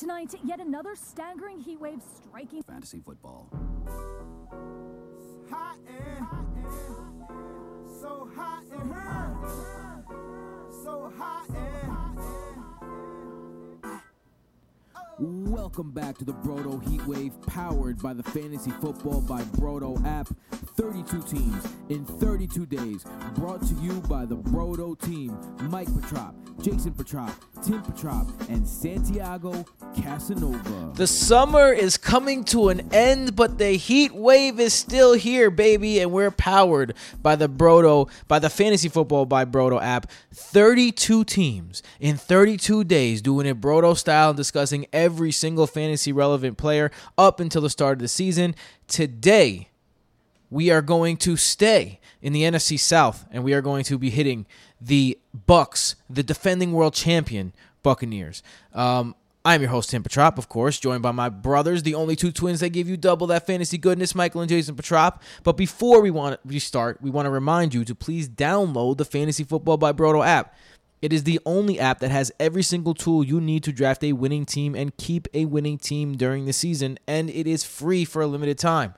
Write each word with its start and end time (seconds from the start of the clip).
Tonight, 0.00 0.34
yet 0.42 0.60
another 0.60 0.96
staggering 0.96 1.60
heat 1.60 1.78
wave 1.78 2.00
striking 2.00 2.62
fantasy 2.62 3.02
football. 3.04 3.50
Hot 5.50 5.76
and 5.86 6.26
so 8.00 8.26
hot 8.34 8.64
and 8.72 8.94
so 10.82 11.12
hot 11.18 11.50
and 11.50 11.90
Welcome 15.50 15.90
back 15.90 16.16
to 16.16 16.24
the 16.24 16.32
Brodo 16.32 16.82
Heatwave, 16.82 17.46
powered 17.46 18.00
by 18.00 18.14
the 18.14 18.22
Fantasy 18.22 18.70
Football 18.70 19.20
by 19.20 19.42
Brodo 19.42 20.02
app. 20.06 20.28
32 20.76 21.22
teams 21.22 21.68
in 21.88 22.04
32 22.04 22.66
days, 22.66 23.04
brought 23.34 23.60
to 23.66 23.74
you 23.74 24.00
by 24.02 24.24
the 24.24 24.36
Brodo 24.36 24.98
team. 25.00 25.36
Mike 25.70 25.88
Petrop, 26.00 26.34
Jason 26.62 26.92
Petrop, 26.92 27.32
Tim 27.62 27.82
Petrop, 27.82 28.28
and 28.48 28.66
Santiago 28.66 29.64
Casanova. 29.96 30.92
The 30.94 31.06
summer 31.06 31.72
is 31.72 31.96
coming 31.96 32.44
to 32.44 32.68
an 32.68 32.92
end, 32.92 33.34
but 33.34 33.58
the 33.58 33.72
heat 33.72 34.12
wave 34.12 34.60
is 34.60 34.74
still 34.74 35.14
here, 35.14 35.50
baby, 35.50 36.00
and 36.00 36.12
we're 36.12 36.30
powered 36.30 36.94
by 37.22 37.36
the 37.36 37.48
Brodo, 37.48 38.10
by 38.28 38.38
the 38.38 38.50
Fantasy 38.50 38.88
Football 38.88 39.26
by 39.26 39.44
Brodo 39.44 39.82
app. 39.82 40.10
32 40.32 41.24
teams 41.24 41.82
in 41.98 42.16
32 42.16 42.84
days 42.84 43.22
doing 43.22 43.46
it 43.46 43.60
Brodo 43.60 43.96
style 43.96 44.30
and 44.30 44.36
discussing 44.36 44.86
every 44.92 45.32
single 45.32 45.66
fantasy 45.66 46.12
relevant 46.12 46.58
player 46.58 46.90
up 47.16 47.40
until 47.40 47.62
the 47.62 47.70
start 47.70 47.94
of 47.94 48.00
the 48.00 48.08
season. 48.08 48.54
Today, 48.86 49.69
we 50.50 50.70
are 50.70 50.82
going 50.82 51.16
to 51.16 51.36
stay 51.36 52.00
in 52.20 52.32
the 52.32 52.42
NFC 52.42 52.78
South 52.78 53.24
and 53.30 53.44
we 53.44 53.54
are 53.54 53.62
going 53.62 53.84
to 53.84 53.96
be 53.96 54.10
hitting 54.10 54.46
the 54.80 55.18
Bucks, 55.46 55.94
the 56.08 56.22
defending 56.22 56.72
world 56.72 56.92
champion 56.92 57.52
Buccaneers. 57.82 58.42
Um, 58.74 59.14
I'm 59.42 59.62
your 59.62 59.70
host 59.70 59.88
Tim 59.88 60.02
Petrop, 60.02 60.36
of 60.36 60.50
course, 60.50 60.78
joined 60.78 61.02
by 61.02 61.12
my 61.12 61.30
brothers, 61.30 61.82
the 61.82 61.94
only 61.94 62.14
two 62.14 62.30
twins 62.30 62.60
that 62.60 62.70
give 62.70 62.88
you 62.88 62.98
double 62.98 63.26
that 63.28 63.46
fantasy 63.46 63.78
goodness, 63.78 64.14
Michael 64.14 64.42
and 64.42 64.50
Jason 64.50 64.76
Petrop. 64.76 65.22
But 65.44 65.56
before 65.56 66.02
we 66.02 66.10
want 66.10 66.40
we 66.44 66.58
start, 66.58 67.00
we 67.00 67.08
want 67.08 67.24
to 67.24 67.30
remind 67.30 67.72
you 67.72 67.84
to 67.86 67.94
please 67.94 68.28
download 68.28 68.98
the 68.98 69.06
Fantasy 69.06 69.44
Football 69.44 69.78
by 69.78 69.92
Brodo 69.92 70.26
app. 70.26 70.54
It 71.00 71.14
is 71.14 71.24
the 71.24 71.40
only 71.46 71.80
app 71.80 72.00
that 72.00 72.10
has 72.10 72.30
every 72.38 72.62
single 72.62 72.92
tool 72.92 73.24
you 73.24 73.40
need 73.40 73.64
to 73.64 73.72
draft 73.72 74.04
a 74.04 74.12
winning 74.12 74.44
team 74.44 74.74
and 74.74 74.94
keep 74.98 75.26
a 75.32 75.46
winning 75.46 75.78
team 75.78 76.18
during 76.18 76.44
the 76.44 76.52
season, 76.52 76.98
and 77.06 77.30
it 77.30 77.46
is 77.46 77.64
free 77.64 78.04
for 78.04 78.20
a 78.20 78.26
limited 78.26 78.58
time. 78.58 78.92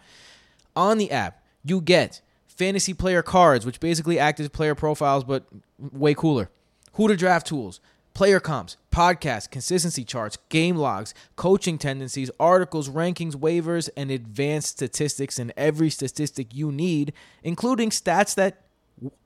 On 0.75 0.99
the 0.99 1.13
app, 1.13 1.42
you 1.65 1.81
get 1.81 2.21
fantasy 2.47 2.95
player 2.95 3.23
cards, 3.23 3.65
which 3.65 3.81
basically 3.81 4.19
act 4.19 4.41
as 4.41 4.49
player 4.49 4.75
profiles, 4.75 5.25
but 5.25 5.45
way 5.79 6.15
cooler. 6.15 6.51
Who 6.95 7.09
to 7.09 7.17
draft 7.17 7.47
tools, 7.47 7.81
player 8.15 8.41
comps, 8.41 8.77
podcasts, 8.93 9.51
consistency 9.51 10.05
charts, 10.05 10.37
game 10.51 10.77
logs, 10.77 11.15
coaching 11.37 11.79
tendencies, 11.79 12.31
articles, 12.39 12.91
rankings, 12.91 13.35
waivers, 13.35 13.89
and 13.97 14.11
advanced 14.11 14.69
statistics 14.69 15.39
and 15.39 15.53
every 15.57 15.89
statistic 15.89 16.49
you 16.55 16.71
need, 16.71 17.15
including 17.43 17.89
stats 17.89 18.35
that 18.35 18.61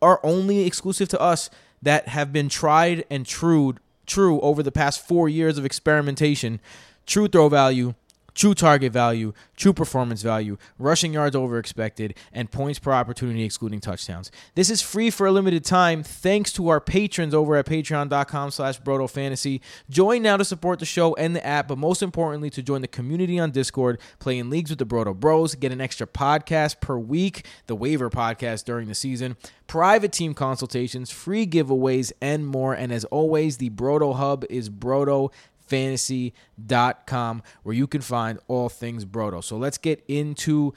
are 0.01 0.21
only 0.23 0.61
exclusive 0.61 1.09
to 1.09 1.21
us 1.21 1.51
that 1.83 2.09
have 2.09 2.33
been 2.33 2.49
tried 2.49 3.05
and 3.11 3.27
true 3.27 3.75
true 4.07 4.41
over 4.41 4.63
the 4.63 4.73
past 4.73 5.05
4 5.07 5.29
years 5.29 5.59
of 5.59 5.65
experimentation. 5.65 6.61
True 7.07 7.27
throw 7.27 7.49
value, 7.49 7.95
true 8.37 8.55
target 8.55 8.93
value, 8.93 9.33
true 9.57 9.73
performance 9.73 10.23
value, 10.23 10.57
rushing 10.79 11.13
yards 11.15 11.35
over 11.35 11.59
expected, 11.59 12.15
and 12.33 12.53
points 12.53 12.79
per 12.79 12.93
opportunity 12.93 13.43
excluding 13.43 13.81
touchdowns. 13.81 14.31
This 14.55 14.71
is 14.71 14.81
free 14.81 15.11
for 15.11 15.27
a 15.27 15.33
limited 15.33 15.65
time 15.65 16.05
thanks 16.05 16.53
to 16.53 16.69
our 16.69 16.81
patrons 16.81 17.35
over 17.35 17.57
at 17.57 17.67
patreon.com 17.67 18.51
slash 18.51 18.81
brotofantasy. 18.81 19.61
Join 19.91 20.23
now 20.23 20.37
to 20.37 20.45
support 20.45 20.79
the 20.79 20.85
show 20.85 21.15
and 21.15 21.35
the 21.35 21.45
app, 21.45 21.67
but 21.67 21.79
most 21.79 22.03
importantly 22.03 22.51
to 22.51 22.63
join 22.63 22.83
the 22.83 22.89
community 22.89 23.41
on 23.41 23.51
Discord, 23.51 23.99
play 24.19 24.39
in 24.39 24.51
leagues 24.51 24.71
with 24.71 24.79
the 24.79 24.87
Brodo 24.87 25.17
Bros, 25.17 25.55
get 25.55 25.73
an 25.73 25.81
extra 25.81 26.07
podcast 26.07 26.81
per 26.81 26.99
week, 26.99 27.47
the 27.67 27.75
waiver 27.75 28.11
podcast 28.11 28.65
during 28.65 28.89
the 28.89 28.95
season, 28.95 29.37
private 29.67 30.13
team 30.13 30.35
consultations, 30.35 31.11
free 31.11 31.47
giveaways, 31.47 32.13
and 32.21 32.47
more. 32.47 32.75
And 32.75 32.93
as 32.93 33.05
always, 33.07 33.57
the 33.57 33.71
Brodo 33.71 34.15
Hub 34.15 34.45
is 34.51 34.69
Brodo 34.69 35.33
fantasy.com 35.67 37.43
where 37.63 37.75
you 37.75 37.87
can 37.87 38.01
find 38.01 38.39
all 38.49 38.69
things 38.69 39.05
Brodo. 39.05 39.43
So 39.43 39.57
let's 39.57 39.79
get 39.79 40.05
into 40.09 40.75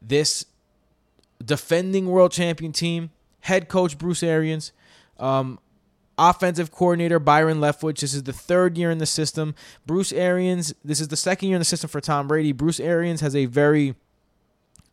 this 0.00 0.46
defending 1.44 2.06
world 2.06 2.32
champion 2.32 2.72
team. 2.72 3.10
Head 3.40 3.68
coach 3.68 3.96
Bruce 3.96 4.22
Arians, 4.22 4.72
um, 5.18 5.58
offensive 6.18 6.70
coordinator 6.70 7.18
Byron 7.18 7.58
Leftwich. 7.58 8.00
This 8.00 8.12
is 8.12 8.24
the 8.24 8.34
third 8.34 8.76
year 8.76 8.90
in 8.90 8.98
the 8.98 9.06
system. 9.06 9.54
Bruce 9.86 10.12
Arians, 10.12 10.74
this 10.84 11.00
is 11.00 11.08
the 11.08 11.16
second 11.16 11.48
year 11.48 11.56
in 11.56 11.60
the 11.60 11.64
system 11.64 11.88
for 11.88 12.00
Tom 12.02 12.28
Brady. 12.28 12.52
Bruce 12.52 12.80
Arians 12.80 13.22
has 13.22 13.34
a 13.34 13.46
very 13.46 13.94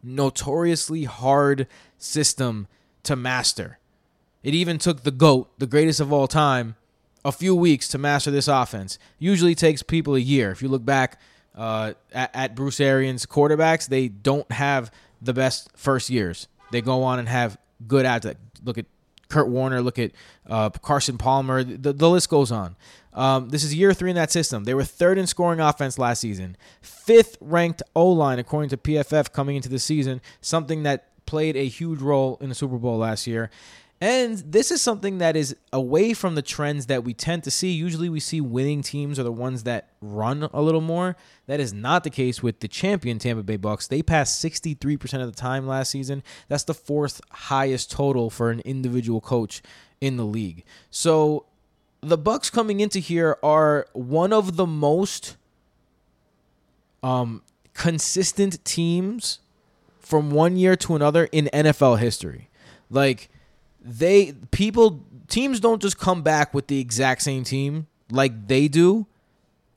notoriously 0.01 1.03
hard 1.03 1.67
system 1.97 2.67
to 3.03 3.15
master. 3.15 3.79
It 4.43 4.53
even 4.53 4.77
took 4.77 5.03
the 5.03 5.11
GOAT, 5.11 5.49
the 5.57 5.67
greatest 5.67 5.99
of 5.99 6.13
all 6.13 6.27
time, 6.27 6.75
a 7.27 7.31
few 7.33 7.53
weeks 7.53 7.89
to 7.89 7.97
master 7.97 8.31
this 8.31 8.47
offense. 8.47 8.97
Usually 9.19 9.53
takes 9.53 9.83
people 9.83 10.15
a 10.15 10.19
year. 10.19 10.49
If 10.49 10.61
you 10.61 10.69
look 10.69 10.85
back 10.85 11.19
uh, 11.53 11.93
at, 12.13 12.33
at 12.33 12.55
Bruce 12.55 12.79
Arians' 12.79 13.25
quarterbacks, 13.25 13.89
they 13.89 14.07
don't 14.07 14.49
have 14.49 14.91
the 15.21 15.33
best 15.33 15.69
first 15.75 16.09
years. 16.09 16.47
They 16.71 16.81
go 16.81 17.03
on 17.03 17.19
and 17.19 17.27
have 17.27 17.57
good 17.85 18.05
ads. 18.05 18.25
Look 18.63 18.77
at 18.77 18.85
Kurt 19.27 19.49
Warner. 19.49 19.81
Look 19.81 19.99
at 19.99 20.11
uh, 20.47 20.69
Carson 20.69 21.17
Palmer. 21.17 21.65
The, 21.65 21.91
the 21.91 22.09
list 22.09 22.29
goes 22.29 22.49
on. 22.49 22.77
Um, 23.13 23.49
this 23.49 23.63
is 23.63 23.75
year 23.75 23.93
three 23.93 24.11
in 24.11 24.15
that 24.15 24.31
system. 24.31 24.63
They 24.63 24.73
were 24.73 24.85
third 24.85 25.17
in 25.17 25.27
scoring 25.27 25.59
offense 25.59 25.99
last 25.99 26.21
season, 26.21 26.55
fifth 26.81 27.35
ranked 27.41 27.83
O 27.93 28.09
line 28.09 28.39
according 28.39 28.69
to 28.69 28.77
PFF 28.77 29.33
coming 29.33 29.57
into 29.57 29.69
the 29.69 29.79
season, 29.79 30.21
something 30.39 30.83
that 30.83 31.25
played 31.25 31.57
a 31.57 31.67
huge 31.67 31.99
role 31.99 32.37
in 32.39 32.47
the 32.47 32.55
Super 32.55 32.77
Bowl 32.77 32.99
last 32.99 33.27
year. 33.27 33.49
And 33.99 34.37
this 34.37 34.69
is 34.69 34.79
something 34.79 35.17
that 35.17 35.35
is 35.35 35.55
away 35.73 36.13
from 36.13 36.35
the 36.35 36.43
trends 36.43 36.85
that 36.85 37.03
we 37.03 37.15
tend 37.15 37.43
to 37.45 37.51
see. 37.51 37.71
Usually 37.71 38.09
we 38.09 38.19
see 38.19 38.39
winning 38.39 38.83
teams 38.83 39.17
are 39.17 39.23
the 39.23 39.31
ones 39.31 39.63
that 39.63 39.89
run 40.01 40.47
a 40.53 40.61
little 40.61 40.81
more. 40.81 41.15
That 41.47 41.59
is 41.59 41.73
not 41.73 42.03
the 42.03 42.11
case 42.11 42.43
with 42.43 42.59
the 42.59 42.67
champion 42.67 43.17
Tampa 43.17 43.41
Bay 43.41 43.57
Bucks. 43.57 43.87
They 43.87 44.03
passed 44.03 44.43
63% 44.43 45.21
of 45.21 45.33
the 45.33 45.39
time 45.39 45.65
last 45.65 45.89
season. 45.89 46.21
That's 46.47 46.63
the 46.63 46.75
fourth 46.75 47.21
highest 47.31 47.89
total 47.89 48.29
for 48.29 48.51
an 48.51 48.59
individual 48.59 49.19
coach 49.19 49.63
in 49.99 50.17
the 50.17 50.25
league. 50.25 50.63
So 50.91 51.45
the 52.01 52.19
Bucks 52.19 52.51
coming 52.51 52.79
into 52.79 52.99
here 52.99 53.39
are 53.41 53.87
one 53.93 54.31
of 54.31 54.57
the 54.57 54.67
most 54.67 55.37
um, 57.01 57.41
consistent 57.73 58.63
teams 58.63 59.39
from 59.99 60.29
one 60.29 60.55
year 60.55 60.75
to 60.75 60.95
another 60.95 61.25
in 61.31 61.49
NFL 61.51 61.97
history. 61.97 62.49
Like 62.91 63.29
they 63.81 64.33
people 64.51 65.05
teams 65.27 65.59
don't 65.59 65.81
just 65.81 65.97
come 65.97 66.21
back 66.21 66.53
with 66.53 66.67
the 66.67 66.79
exact 66.79 67.21
same 67.21 67.43
team 67.43 67.87
like 68.11 68.47
they 68.47 68.67
do 68.67 69.05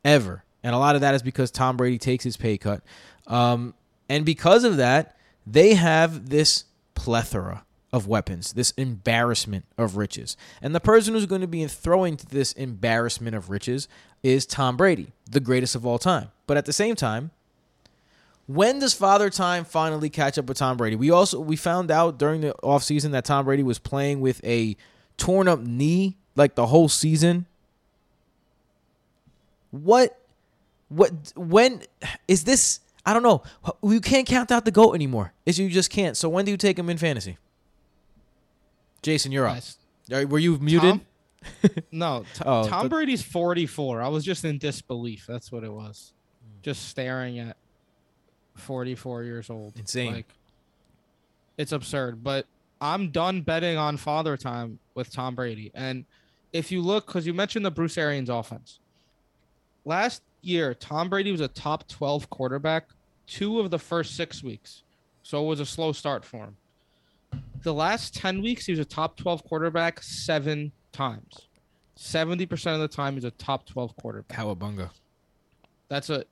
ever. 0.05 0.45
And 0.63 0.75
a 0.75 0.79
lot 0.79 0.95
of 0.95 1.01
that 1.01 1.15
is 1.15 1.23
because 1.23 1.51
Tom 1.51 1.77
Brady 1.77 1.99
takes 1.99 2.25
his 2.25 2.37
pay 2.37 2.59
cut. 2.59 2.83
Um, 3.27 3.75
and 4.09 4.25
because 4.25 4.65
of 4.65 4.77
that, 4.77 5.17
they 5.47 5.75
have 5.75 6.29
this 6.29 6.65
plethora 6.95 7.65
of 7.93 8.07
weapons, 8.07 8.53
this 8.53 8.71
embarrassment 8.73 9.65
of 9.77 9.97
riches. 9.97 10.37
And 10.63 10.75
the 10.75 10.81
person 10.81 11.15
who's 11.15 11.27
going 11.27 11.41
to 11.41 11.49
be 11.49 11.67
throwing 11.67 12.17
to 12.17 12.27
this 12.27 12.53
embarrassment 12.53 13.35
of 13.35 13.51
riches 13.51 13.89
is 14.23 14.47
Tom 14.47 14.77
Brady, 14.77 15.13
the 15.29 15.41
greatest 15.41 15.75
of 15.75 15.87
all 15.87 15.99
time. 15.99 16.29
But 16.47 16.57
at 16.57 16.67
the 16.67 16.73
same 16.73 16.95
time, 16.95 17.31
when 18.55 18.81
does 18.81 18.95
Father 18.95 19.31
Time 19.31 19.65
finally 19.65 20.11
catch 20.11 20.37
up 20.37 20.47
with 20.47 20.59
Tom 20.59 20.77
Brady? 20.77 20.97
We 20.97 21.11
also 21.11 21.39
we 21.39 21.55
found 21.55 21.91
out 21.91 22.19
during 22.19 22.41
the 22.41 22.53
offseason 22.65 23.13
that 23.13 23.25
Tom 23.25 23.45
Brady 23.45 23.63
was 23.63 23.79
playing 23.79 24.21
with 24.21 24.45
a 24.45 24.77
torn 25.17 25.47
up 25.47 25.61
knee 25.61 26.17
like 26.35 26.57
the 26.57 26.67
whole 26.67 26.89
season. 26.89 27.47
What 29.71 30.19
what 30.89 31.33
when 31.37 31.83
is 32.27 32.43
this 32.43 32.81
I 33.07 33.15
don't 33.15 33.23
know. 33.23 33.43
You 33.83 34.01
can't 34.01 34.27
count 34.27 34.51
out 34.51 34.65
the 34.65 34.73
goat 34.73 34.95
anymore. 34.95 35.33
Is 35.47 35.59
you 35.59 35.69
just 35.69 35.91
can't. 35.91 36.17
So 36.17 36.29
when 36.29 36.45
do 36.45 36.51
you 36.51 36.57
take 36.57 36.77
him 36.77 36.91
in 36.91 36.99
fantasy? 36.99 37.39
Jason, 39.03 39.31
you're 39.31 39.47
nice. 39.47 39.79
up. 40.13 40.29
Were 40.29 40.41
you 40.41 40.59
muted? 40.59 41.01
Tom? 41.63 41.71
no, 41.93 42.25
t- 42.35 42.43
oh, 42.45 42.69
Tom 42.69 42.89
Brady's 42.89 43.23
44. 43.23 44.03
I 44.03 44.09
was 44.09 44.25
just 44.25 44.45
in 44.45 44.59
disbelief. 44.59 45.25
That's 45.27 45.51
what 45.53 45.63
it 45.63 45.73
was. 45.73 46.13
Just 46.63 46.89
staring 46.89 47.39
at 47.39 47.57
44 48.55 49.25
years 49.25 49.51
old. 49.51 49.77
Insane. 49.77 50.13
Like, 50.13 50.29
it's 51.59 51.73
absurd. 51.73 52.23
But 52.23 52.47
I'm 52.81 53.11
done 53.11 53.43
betting 53.43 53.77
on 53.77 53.97
father 53.97 54.37
time 54.37 54.79
with 54.95 55.13
Tom 55.13 55.35
Brady. 55.35 55.71
And 55.75 56.05
if 56.53 56.73
you 56.73 56.81
look, 56.81 57.07
because 57.07 57.27
you 57.27 57.35
mentioned 57.35 57.65
the 57.65 57.71
Bruce 57.71 57.99
Arians 57.99 58.29
offense, 58.29 58.79
last 59.85 60.23
year, 60.43 60.75
Tom 60.75 61.09
Brady 61.09 61.33
was 61.33 61.41
a 61.41 61.49
top 61.49 61.87
12 61.89 62.31
quarterback 62.31 62.89
two 63.27 63.61
of 63.61 63.71
the 63.71 63.79
first 63.79 64.17
six 64.17 64.43
weeks. 64.43 64.83
So 65.23 65.45
it 65.45 65.47
was 65.47 65.61
a 65.61 65.67
slow 65.67 65.93
start 65.93 66.25
for 66.25 66.39
him. 66.39 66.57
The 67.63 67.73
last 67.73 68.15
10 68.15 68.43
weeks, 68.43 68.67
he 68.67 68.73
was 68.73 68.81
a 68.81 68.85
top 68.85 69.17
12 69.17 69.45
quarterback 69.45 70.03
seven 70.03 70.73
times. 70.93 71.47
70% 71.97 72.75
of 72.75 72.81
the 72.81 72.89
time, 72.89 73.15
he's 73.15 73.25
a 73.25 73.31
top 73.33 73.67
12 73.67 73.95
quarterback. 73.97 74.37
Cowabunga. 74.37 74.91
That's 75.89 76.11
a 76.11 76.25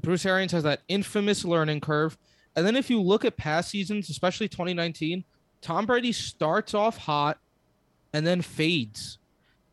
Bruce 0.00 0.26
Arians 0.26 0.52
has 0.52 0.62
that 0.62 0.82
infamous 0.88 1.44
learning 1.44 1.80
curve. 1.80 2.16
And 2.56 2.66
then 2.66 2.76
if 2.76 2.90
you 2.90 3.00
look 3.00 3.24
at 3.24 3.36
past 3.36 3.70
seasons, 3.70 4.10
especially 4.10 4.48
2019, 4.48 5.24
Tom 5.60 5.86
Brady 5.86 6.12
starts 6.12 6.74
off 6.74 6.96
hot 6.96 7.38
and 8.12 8.26
then 8.26 8.42
fades. 8.42 9.18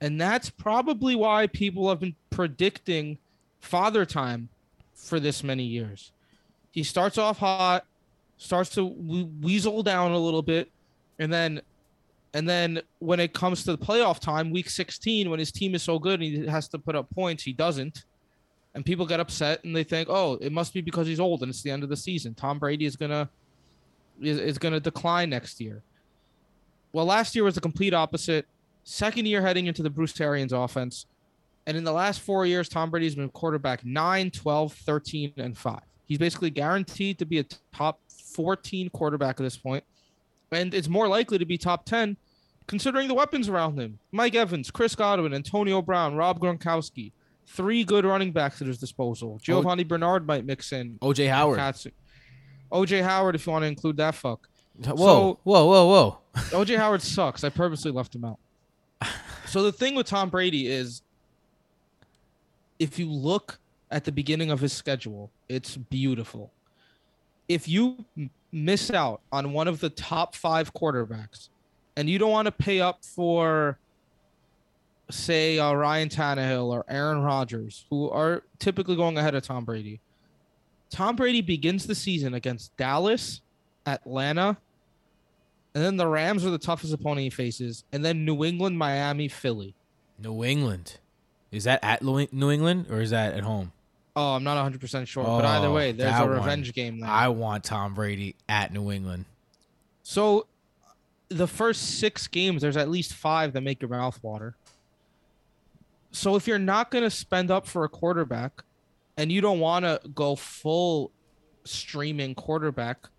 And 0.01 0.19
that's 0.19 0.50
probably 0.50 1.16
why 1.16 1.48
people 1.48 1.89
have 1.89 2.00
been 2.00 2.16
predicting 2.30 3.18
father 3.60 4.06
time 4.06 4.50
for 4.94 5.19
this 5.19 5.44
many 5.44 5.63
years. 5.63 6.12
He 6.71 6.83
starts 6.83 7.18
off 7.18 7.39
hot, 7.39 7.86
starts 8.38 8.69
to 8.71 8.86
weasel 8.86 9.81
down 9.83 10.12
a 10.12 10.18
little 10.18 10.42
bit, 10.42 10.69
and 11.19 11.31
then 11.31 11.62
and 12.33 12.50
then 12.50 12.81
when 13.00 13.21
it 13.21 13.31
comes 13.31 13.63
to 13.63 13.71
the 13.71 13.78
playoff 13.78 14.19
time, 14.19 14.51
week 14.51 14.69
16, 14.69 15.30
when 15.30 15.39
his 15.39 15.54
team 15.54 15.74
is 15.74 15.81
so 15.81 15.98
good 15.98 16.19
and 16.19 16.24
he 16.24 16.45
has 16.45 16.68
to 16.68 16.78
put 16.78 16.94
up 16.94 17.10
points, 17.10 17.44
he 17.44 17.54
doesn't. 17.54 18.04
And 18.75 18.86
people 18.86 19.06
get 19.06 19.19
upset 19.19 19.63
and 19.63 19.75
they 19.75 19.83
think, 19.83 20.10
oh, 20.12 20.33
it 20.42 20.51
must 20.51 20.74
be 20.74 20.81
because 20.81 21.07
he's 21.07 21.19
old 21.19 21.42
and 21.42 21.50
it's 21.50 21.63
the 21.63 21.72
end 21.72 21.83
of 21.83 21.89
the 21.89 21.98
season. 21.98 22.36
Tom 22.36 22.60
Brady 22.60 22.86
is 22.86 22.95
gonna 22.95 23.30
is, 24.22 24.38
is 24.38 24.57
gonna 24.57 24.80
decline 24.80 25.30
next 25.30 25.60
year. 25.60 25.81
Well, 26.92 27.06
last 27.06 27.36
year 27.36 27.44
was 27.44 27.56
the 27.56 27.62
complete 27.62 27.94
opposite. 27.94 28.45
Second 28.83 29.25
year 29.27 29.42
heading 29.42 29.66
into 29.66 29.81
the 29.81 29.89
Bruce 29.89 30.19
Arians 30.22 30.54
offense. 30.54 31.07
And 31.66 31.75
in 31.75 31.83
the 31.83 31.92
last 31.92 32.22
four 32.22 32.45
years, 32.45 32.69
Tom 32.69 32.92
Brady's 32.92 33.16
been 33.16 33.30
quarterback 33.30 33.83
9, 33.83 34.30
12, 34.30 34.74
13, 34.74 35.33
and 35.38 35.57
5. 35.57 35.80
He's 36.06 36.19
basically 36.19 36.51
guaranteed 36.51 37.18
to 37.19 37.25
be 37.25 37.39
a 37.39 37.45
top 37.74 38.00
14 38.10 38.89
quarterback 38.89 39.39
at 39.39 39.44
this 39.44 39.57
point, 39.57 39.83
And 40.51 40.74
it's 40.74 40.88
more 40.88 41.07
likely 41.07 41.38
to 41.39 41.45
be 41.45 41.57
top 41.57 41.86
10 41.86 42.18
considering 42.68 43.07
the 43.07 43.13
weapons 43.13 43.50
around 43.50 43.80
him. 43.80 44.00
Mike 44.12 44.36
Evans, 44.36 44.71
Chris 44.71 44.95
Godwin, 44.95 45.33
Antonio 45.33 45.81
Brown, 45.81 46.16
Rob 46.16 46.39
Gronkowski. 46.39 47.12
Three 47.47 47.83
good 47.83 48.06
running 48.06 48.31
backs 48.31 48.62
at 48.62 48.68
his 48.68 48.77
disposal. 48.77 49.36
Oh, 49.36 49.39
Giovani 49.39 49.83
Bernard 49.88 50.25
might 50.27 50.45
mix 50.45 50.71
in. 50.71 50.97
OJ 51.01 51.30
Howard. 51.30 51.59
OJ 52.71 53.03
Howard, 53.03 53.36
if 53.36 53.45
you 53.45 53.51
want 53.51 53.63
to 53.63 53.68
include 53.68 53.97
that 53.97 54.15
fuck. 54.15 54.50
Whoa, 54.83 54.95
So- 54.95 55.39
whoa, 55.44 55.65
whoa, 55.65 55.88
whoa. 55.88 56.18
OJ 56.36 56.77
Howard 56.77 57.01
sucks. 57.01 57.44
I 57.44 57.50
purposely 57.50 57.92
left 57.92 58.15
him 58.15 58.25
out. 58.25 58.39
So 59.47 59.62
the 59.63 59.71
thing 59.71 59.95
with 59.95 60.07
Tom 60.07 60.30
Brady 60.30 60.68
is 60.68 61.01
if 62.80 63.00
you 63.00 63.09
look 63.09 63.59
at 63.92 64.03
the 64.03 64.12
beginning 64.12 64.51
of 64.51 64.59
his 64.59 64.74
schedule, 64.74 65.31
it's 65.47 65.77
beautiful. 65.77 66.51
If 67.47 67.68
you 67.68 68.03
miss 68.51 68.92
out 68.92 69.21
on 69.31 69.53
one 69.53 69.68
of 69.68 69.80
the 69.80 69.89
top 69.89 70.36
5 70.36 70.74
quarterbacks 70.74 71.50
and 71.95 72.09
you 72.09 72.18
don't 72.19 72.31
want 72.31 72.47
to 72.47 72.51
pay 72.51 72.81
up 72.81 73.06
for 73.06 73.77
say 75.10 75.60
uh, 75.60 75.74
Ryan 75.74 76.10
Tannehill 76.10 76.68
or 76.68 76.84
Aaron 76.88 77.22
Rodgers 77.22 77.86
who 77.90 78.10
are 78.10 78.44
typically 78.60 78.96
going 78.96 79.18
ahead 79.18 79.36
of 79.36 79.44
Tom 79.44 79.66
Brady. 79.66 80.00
Tom 80.90 81.16
Brady 81.16 81.42
begins 81.42 81.88
the 81.88 81.96
season 81.96 82.34
against 82.34 82.75
Dallas, 82.78 83.42
Atlanta, 83.86 84.57
and 85.74 85.84
then 85.84 85.98
the 85.98 86.07
Rams 86.07 86.46
are 86.46 86.50
the 86.52 86.57
toughest 86.57 86.94
opponent 86.94 87.22
he 87.24 87.30
faces, 87.30 87.84
and 87.92 88.04
then 88.06 88.24
New 88.24 88.44
England, 88.46 88.78
Miami, 88.78 89.28
Philly. 89.28 89.75
New 90.18 90.44
England. 90.44 90.98
Is 91.52 91.66
that 91.66 91.80
at 91.84 92.02
New 92.02 92.50
England 92.52 92.88
or 92.90 93.02
is 93.02 93.10
that 93.10 93.34
at 93.34 93.44
home? 93.44 93.72
Oh, 94.16 94.36
I'm 94.36 94.44
not 94.46 94.72
100% 94.72 95.07
sure, 95.07 95.24
but 95.25 95.44
either 95.44 95.68
Oh, 95.68 95.74
way, 95.74 95.92
there's 95.92 96.16
a 96.18 96.19
one. 96.22 96.30
revenge 96.30 96.72
game 96.74 97.00
there. 97.02 97.10
I 97.10 97.28
want 97.28 97.66
Tom 97.66 97.94
Brady 97.94 98.36
at 98.48 98.72
New 98.74 98.90
England. 98.92 99.25
So, 100.04 100.48
the 101.28 101.48
first 101.48 102.00
six 102.00 102.28
games, 102.28 102.62
there's 102.62 102.78
at 102.78 102.90
least 102.90 103.13
five 103.13 103.52
that 103.54 103.62
make 103.62 103.81
your 103.81 103.90
mouth 103.90 104.18
water. 104.24 104.56
So, 106.16 106.36
if 106.36 106.48
you're 106.48 106.58
not 106.58 106.92
going 106.92 107.04
to 107.04 107.10
spend 107.10 107.52
up 107.52 107.68
for 107.68 107.84
a 107.84 107.90
quarterback 107.90 108.64
and 109.18 109.32
you 109.32 109.42
don't 109.42 109.60
want 109.60 109.84
to 109.84 110.00
go 110.14 110.36
full 110.36 111.12
streaming 111.66 112.36
quarterback, 112.36 113.10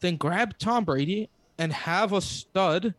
then 0.00 0.16
grab 0.16 0.56
Tom 0.58 0.84
Brady 0.84 1.28
and 1.58 1.72
have 1.72 2.14
a 2.14 2.20
stud 2.22 2.94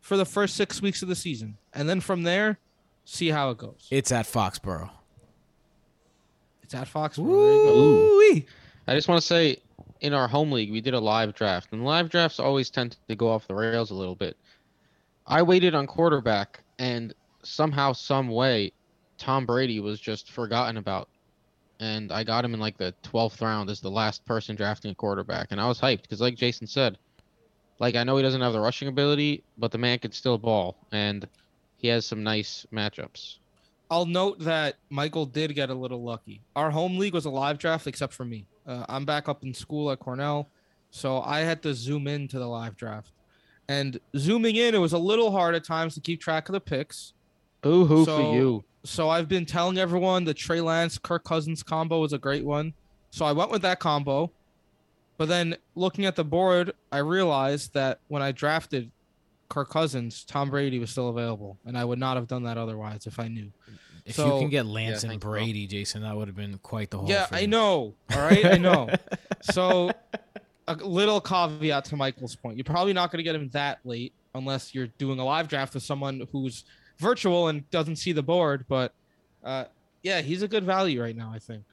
for 0.00 0.16
the 0.16 0.24
first 0.24 0.56
six 0.56 0.80
weeks 0.80 1.02
of 1.02 1.08
the 1.08 1.14
season. 1.14 1.58
And 1.74 1.88
then 1.88 2.00
from 2.00 2.22
there, 2.22 2.58
see 3.04 3.28
how 3.28 3.50
it 3.50 3.58
goes. 3.58 3.86
It's 3.90 4.10
at 4.12 4.24
Foxborough. 4.24 4.90
It's 6.62 6.74
at 6.74 6.88
Foxborough. 6.88 7.16
There 7.16 7.52
you 7.52 7.64
go. 7.64 7.74
Woo-wee. 7.74 8.46
I 8.86 8.94
just 8.94 9.08
want 9.08 9.20
to 9.20 9.26
say, 9.26 9.58
in 10.00 10.14
our 10.14 10.26
home 10.26 10.52
league, 10.52 10.72
we 10.72 10.80
did 10.80 10.94
a 10.94 11.00
live 11.00 11.34
draft, 11.34 11.72
and 11.72 11.84
live 11.84 12.08
drafts 12.08 12.40
always 12.40 12.70
tend 12.70 12.96
to 13.08 13.14
go 13.14 13.28
off 13.28 13.46
the 13.46 13.54
rails 13.54 13.90
a 13.90 13.94
little 13.94 14.14
bit. 14.14 14.38
I 15.26 15.42
waited 15.42 15.74
on 15.74 15.86
quarterback, 15.86 16.60
and 16.78 17.14
somehow, 17.42 17.92
some 17.92 18.28
way, 18.28 18.72
Tom 19.18 19.46
Brady 19.46 19.80
was 19.80 20.00
just 20.00 20.30
forgotten 20.30 20.76
about, 20.76 21.08
and 21.80 22.12
I 22.12 22.24
got 22.24 22.44
him 22.44 22.54
in 22.54 22.60
like 22.60 22.76
the 22.76 22.94
twelfth 23.02 23.40
round 23.42 23.70
as 23.70 23.80
the 23.80 23.90
last 23.90 24.24
person 24.24 24.56
drafting 24.56 24.90
a 24.90 24.94
quarterback, 24.94 25.48
and 25.50 25.60
I 25.60 25.66
was 25.66 25.80
hyped 25.80 26.02
because, 26.02 26.20
like 26.20 26.36
Jason 26.36 26.66
said, 26.66 26.98
like 27.78 27.94
I 27.96 28.04
know 28.04 28.16
he 28.16 28.22
doesn't 28.22 28.40
have 28.40 28.52
the 28.52 28.60
rushing 28.60 28.88
ability, 28.88 29.42
but 29.58 29.70
the 29.72 29.78
man 29.78 29.98
can 29.98 30.12
still 30.12 30.38
ball, 30.38 30.76
and 30.92 31.26
he 31.78 31.88
has 31.88 32.04
some 32.06 32.22
nice 32.22 32.66
matchups. 32.72 33.36
I'll 33.90 34.06
note 34.06 34.40
that 34.40 34.76
Michael 34.90 35.26
did 35.26 35.54
get 35.54 35.70
a 35.70 35.74
little 35.74 36.02
lucky. 36.02 36.40
Our 36.56 36.70
home 36.70 36.98
league 36.98 37.14
was 37.14 37.24
a 37.24 37.30
live 37.30 37.58
draft, 37.58 37.86
except 37.86 38.12
for 38.12 38.24
me. 38.24 38.44
Uh, 38.66 38.84
I'm 38.88 39.04
back 39.04 39.28
up 39.28 39.44
in 39.44 39.54
school 39.54 39.90
at 39.92 40.00
Cornell, 40.00 40.48
so 40.90 41.22
I 41.22 41.40
had 41.40 41.62
to 41.62 41.72
zoom 41.72 42.08
in 42.08 42.26
to 42.28 42.38
the 42.38 42.46
live 42.48 42.76
draft. 42.76 43.12
And 43.68 44.00
zooming 44.16 44.56
in, 44.56 44.74
it 44.74 44.78
was 44.78 44.92
a 44.92 44.98
little 44.98 45.30
hard 45.30 45.54
at 45.54 45.62
times 45.64 45.94
to 45.94 46.00
keep 46.00 46.20
track 46.20 46.48
of 46.48 46.52
the 46.52 46.60
picks. 46.60 47.12
Boo 47.62 47.84
hoo 47.86 48.04
So- 48.04 48.16
for 48.16 48.34
you. 48.34 48.64
So 48.86 49.08
I've 49.10 49.28
been 49.28 49.44
telling 49.44 49.78
everyone 49.78 50.24
the 50.24 50.34
Trey 50.34 50.60
Lance 50.60 50.98
Kirk 50.98 51.24
Cousins 51.24 51.62
combo 51.62 52.04
is 52.04 52.12
a 52.12 52.18
great 52.18 52.44
one. 52.44 52.72
So 53.10 53.24
I 53.24 53.32
went 53.32 53.50
with 53.50 53.62
that 53.62 53.80
combo. 53.80 54.30
But 55.18 55.28
then 55.28 55.56
looking 55.74 56.04
at 56.04 56.14
the 56.14 56.24
board, 56.24 56.72
I 56.92 56.98
realized 56.98 57.74
that 57.74 58.00
when 58.08 58.22
I 58.22 58.32
drafted 58.32 58.90
Kirk 59.48 59.70
Cousins, 59.70 60.24
Tom 60.24 60.50
Brady 60.50 60.78
was 60.78 60.90
still 60.90 61.08
available, 61.08 61.56
and 61.64 61.78
I 61.78 61.84
would 61.84 61.98
not 61.98 62.16
have 62.16 62.26
done 62.26 62.42
that 62.44 62.58
otherwise 62.58 63.06
if 63.06 63.18
I 63.18 63.28
knew. 63.28 63.50
If 64.04 64.16
So- 64.16 64.34
you 64.34 64.40
can 64.42 64.50
get 64.50 64.66
Lance 64.66 65.02
and 65.02 65.12
thanks, 65.12 65.22
bro. 65.22 65.32
Brady, 65.32 65.66
Jason, 65.66 66.02
that 66.02 66.14
would 66.14 66.28
have 66.28 66.36
been 66.36 66.58
quite 66.58 66.90
the 66.90 66.98
whole. 66.98 67.08
Yeah, 67.08 67.26
for 67.26 67.34
I 67.34 67.46
know. 67.46 67.94
All 68.12 68.18
right, 68.18 68.44
I 68.44 68.56
know. 68.56 68.88
so, 69.40 69.90
a 70.68 70.74
little 70.74 71.20
caveat 71.20 71.86
to 71.86 71.96
Michael's 71.96 72.36
point: 72.36 72.56
you're 72.56 72.64
probably 72.64 72.92
not 72.92 73.10
going 73.10 73.18
to 73.18 73.24
get 73.24 73.34
him 73.34 73.48
that 73.50 73.80
late 73.84 74.12
unless 74.34 74.74
you're 74.74 74.88
doing 74.98 75.18
a 75.18 75.24
live 75.24 75.48
draft 75.48 75.74
with 75.74 75.82
someone 75.82 76.26
who's 76.30 76.64
virtual 76.98 77.48
and 77.48 77.68
doesn't 77.70 77.96
see 77.96 78.12
the 78.12 78.22
board. 78.22 78.64
But, 78.68 78.92
uh, 79.44 79.64
yeah, 80.02 80.20
he's 80.20 80.42
a 80.42 80.48
good 80.48 80.64
value 80.64 81.02
right 81.02 81.16
now. 81.16 81.32
I 81.34 81.38
think. 81.38 81.64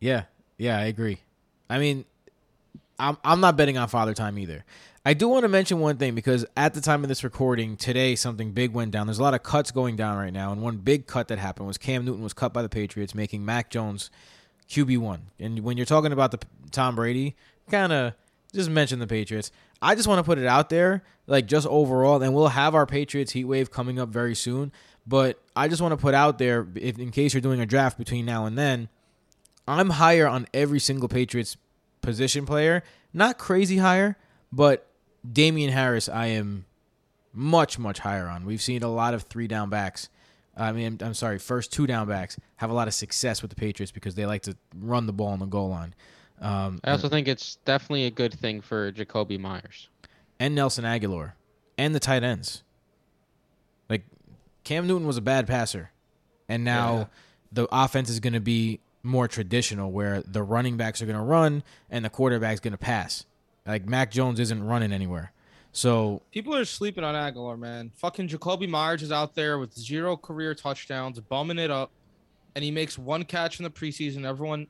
Yeah, 0.00 0.24
yeah, 0.58 0.78
I 0.78 0.84
agree. 0.84 1.18
I 1.68 1.78
mean, 1.78 2.04
I'm 2.98 3.16
I'm 3.24 3.40
not 3.40 3.56
betting 3.56 3.78
on 3.78 3.88
Father 3.88 4.14
Time 4.14 4.38
either. 4.38 4.64
I 5.06 5.12
do 5.12 5.28
want 5.28 5.42
to 5.42 5.48
mention 5.48 5.80
one 5.80 5.98
thing 5.98 6.14
because 6.14 6.46
at 6.56 6.72
the 6.72 6.80
time 6.80 7.02
of 7.02 7.08
this 7.08 7.22
recording 7.24 7.76
today, 7.76 8.14
something 8.14 8.52
big 8.52 8.72
went 8.72 8.90
down. 8.90 9.06
There's 9.06 9.18
a 9.18 9.22
lot 9.22 9.34
of 9.34 9.42
cuts 9.42 9.70
going 9.70 9.96
down 9.96 10.16
right 10.16 10.32
now, 10.32 10.50
and 10.50 10.62
one 10.62 10.78
big 10.78 11.06
cut 11.06 11.28
that 11.28 11.38
happened 11.38 11.66
was 11.66 11.76
Cam 11.76 12.06
Newton 12.06 12.22
was 12.22 12.32
cut 12.32 12.54
by 12.54 12.62
the 12.62 12.70
Patriots, 12.70 13.14
making 13.14 13.44
Mac 13.44 13.68
Jones 13.68 14.10
QB 14.70 14.98
one. 14.98 15.26
And 15.38 15.60
when 15.60 15.76
you're 15.76 15.84
talking 15.84 16.12
about 16.12 16.30
the 16.30 16.38
Tom 16.70 16.96
Brady, 16.96 17.36
kind 17.70 17.92
of 17.92 18.14
just 18.54 18.70
mention 18.70 18.98
the 18.98 19.06
Patriots. 19.06 19.50
I 19.84 19.94
just 19.94 20.08
want 20.08 20.18
to 20.18 20.24
put 20.24 20.38
it 20.38 20.46
out 20.46 20.70
there, 20.70 21.04
like 21.26 21.46
just 21.46 21.66
overall, 21.66 22.22
and 22.22 22.34
we'll 22.34 22.48
have 22.48 22.74
our 22.74 22.86
Patriots 22.86 23.32
heat 23.32 23.44
wave 23.44 23.70
coming 23.70 23.98
up 23.98 24.08
very 24.08 24.34
soon. 24.34 24.72
But 25.06 25.38
I 25.54 25.68
just 25.68 25.82
want 25.82 25.92
to 25.92 25.98
put 25.98 26.14
out 26.14 26.38
there, 26.38 26.66
if, 26.74 26.98
in 26.98 27.10
case 27.10 27.34
you're 27.34 27.42
doing 27.42 27.60
a 27.60 27.66
draft 27.66 27.98
between 27.98 28.24
now 28.24 28.46
and 28.46 28.56
then, 28.56 28.88
I'm 29.68 29.90
higher 29.90 30.26
on 30.26 30.46
every 30.54 30.80
single 30.80 31.08
Patriots 31.08 31.58
position 32.00 32.46
player. 32.46 32.82
Not 33.12 33.36
crazy 33.36 33.76
higher, 33.76 34.16
but 34.50 34.86
Damien 35.30 35.70
Harris, 35.70 36.08
I 36.08 36.26
am 36.28 36.64
much, 37.34 37.78
much 37.78 37.98
higher 37.98 38.26
on. 38.26 38.46
We've 38.46 38.62
seen 38.62 38.82
a 38.82 38.90
lot 38.90 39.12
of 39.12 39.24
three 39.24 39.46
down 39.46 39.68
backs. 39.68 40.08
I 40.56 40.72
mean, 40.72 40.98
I'm 41.02 41.14
sorry, 41.14 41.38
first 41.38 41.72
two 41.72 41.86
down 41.86 42.08
backs 42.08 42.38
have 42.56 42.70
a 42.70 42.74
lot 42.74 42.88
of 42.88 42.94
success 42.94 43.42
with 43.42 43.50
the 43.50 43.56
Patriots 43.56 43.92
because 43.92 44.14
they 44.14 44.24
like 44.24 44.42
to 44.42 44.56
run 44.74 45.06
the 45.06 45.12
ball 45.12 45.28
on 45.28 45.40
the 45.40 45.46
goal 45.46 45.68
line. 45.68 45.94
Um, 46.40 46.80
I 46.84 46.90
also 46.90 47.08
think 47.08 47.28
it's 47.28 47.56
definitely 47.64 48.06
a 48.06 48.10
good 48.10 48.34
thing 48.34 48.60
for 48.60 48.90
Jakobi 48.92 49.38
Meyers. 49.38 49.88
and 50.40 50.54
Nelson 50.54 50.84
Agholor 50.84 51.32
and 51.78 51.94
the 51.94 52.00
tight 52.00 52.22
ends. 52.24 52.62
Like 53.88 54.04
Cam 54.64 54.86
Newton 54.86 55.06
was 55.06 55.16
a 55.16 55.20
bad 55.22 55.46
passer, 55.46 55.90
and 56.48 56.64
now 56.64 56.96
Yeah. 56.98 57.04
the 57.52 57.68
offense 57.72 58.10
is 58.10 58.20
going 58.20 58.32
to 58.32 58.40
be 58.40 58.80
more 59.02 59.28
traditional, 59.28 59.92
where 59.92 60.22
the 60.22 60.42
running 60.42 60.76
backs 60.76 61.00
are 61.02 61.06
going 61.06 61.18
to 61.18 61.22
run 61.22 61.62
and 61.90 62.04
the 62.04 62.10
quarterback's 62.10 62.60
going 62.60 62.72
to 62.72 62.78
pass. 62.78 63.26
Like 63.66 63.86
Mac 63.86 64.10
Jones 64.10 64.40
isn't 64.40 64.62
running 64.64 64.92
anywhere, 64.92 65.32
so 65.72 66.22
People 66.32 66.54
are 66.56 66.64
sleeping 66.64 67.04
on 67.04 67.14
Agholor, 67.14 67.58
man. 67.58 67.90
Fucking 67.96 68.28
Jakobi 68.28 68.68
Meyers 68.68 69.02
is 69.02 69.12
out 69.12 69.34
there 69.34 69.58
with 69.58 69.72
zero 69.78 70.16
career 70.16 70.54
touchdowns, 70.54 71.18
bumming 71.20 71.58
it 71.58 71.70
up, 71.70 71.90
and 72.54 72.64
he 72.64 72.70
makes 72.70 72.98
one 72.98 73.24
catch 73.24 73.58
in 73.60 73.64
the 73.64 73.70
preseason. 73.70 74.24
Everyone 74.26 74.66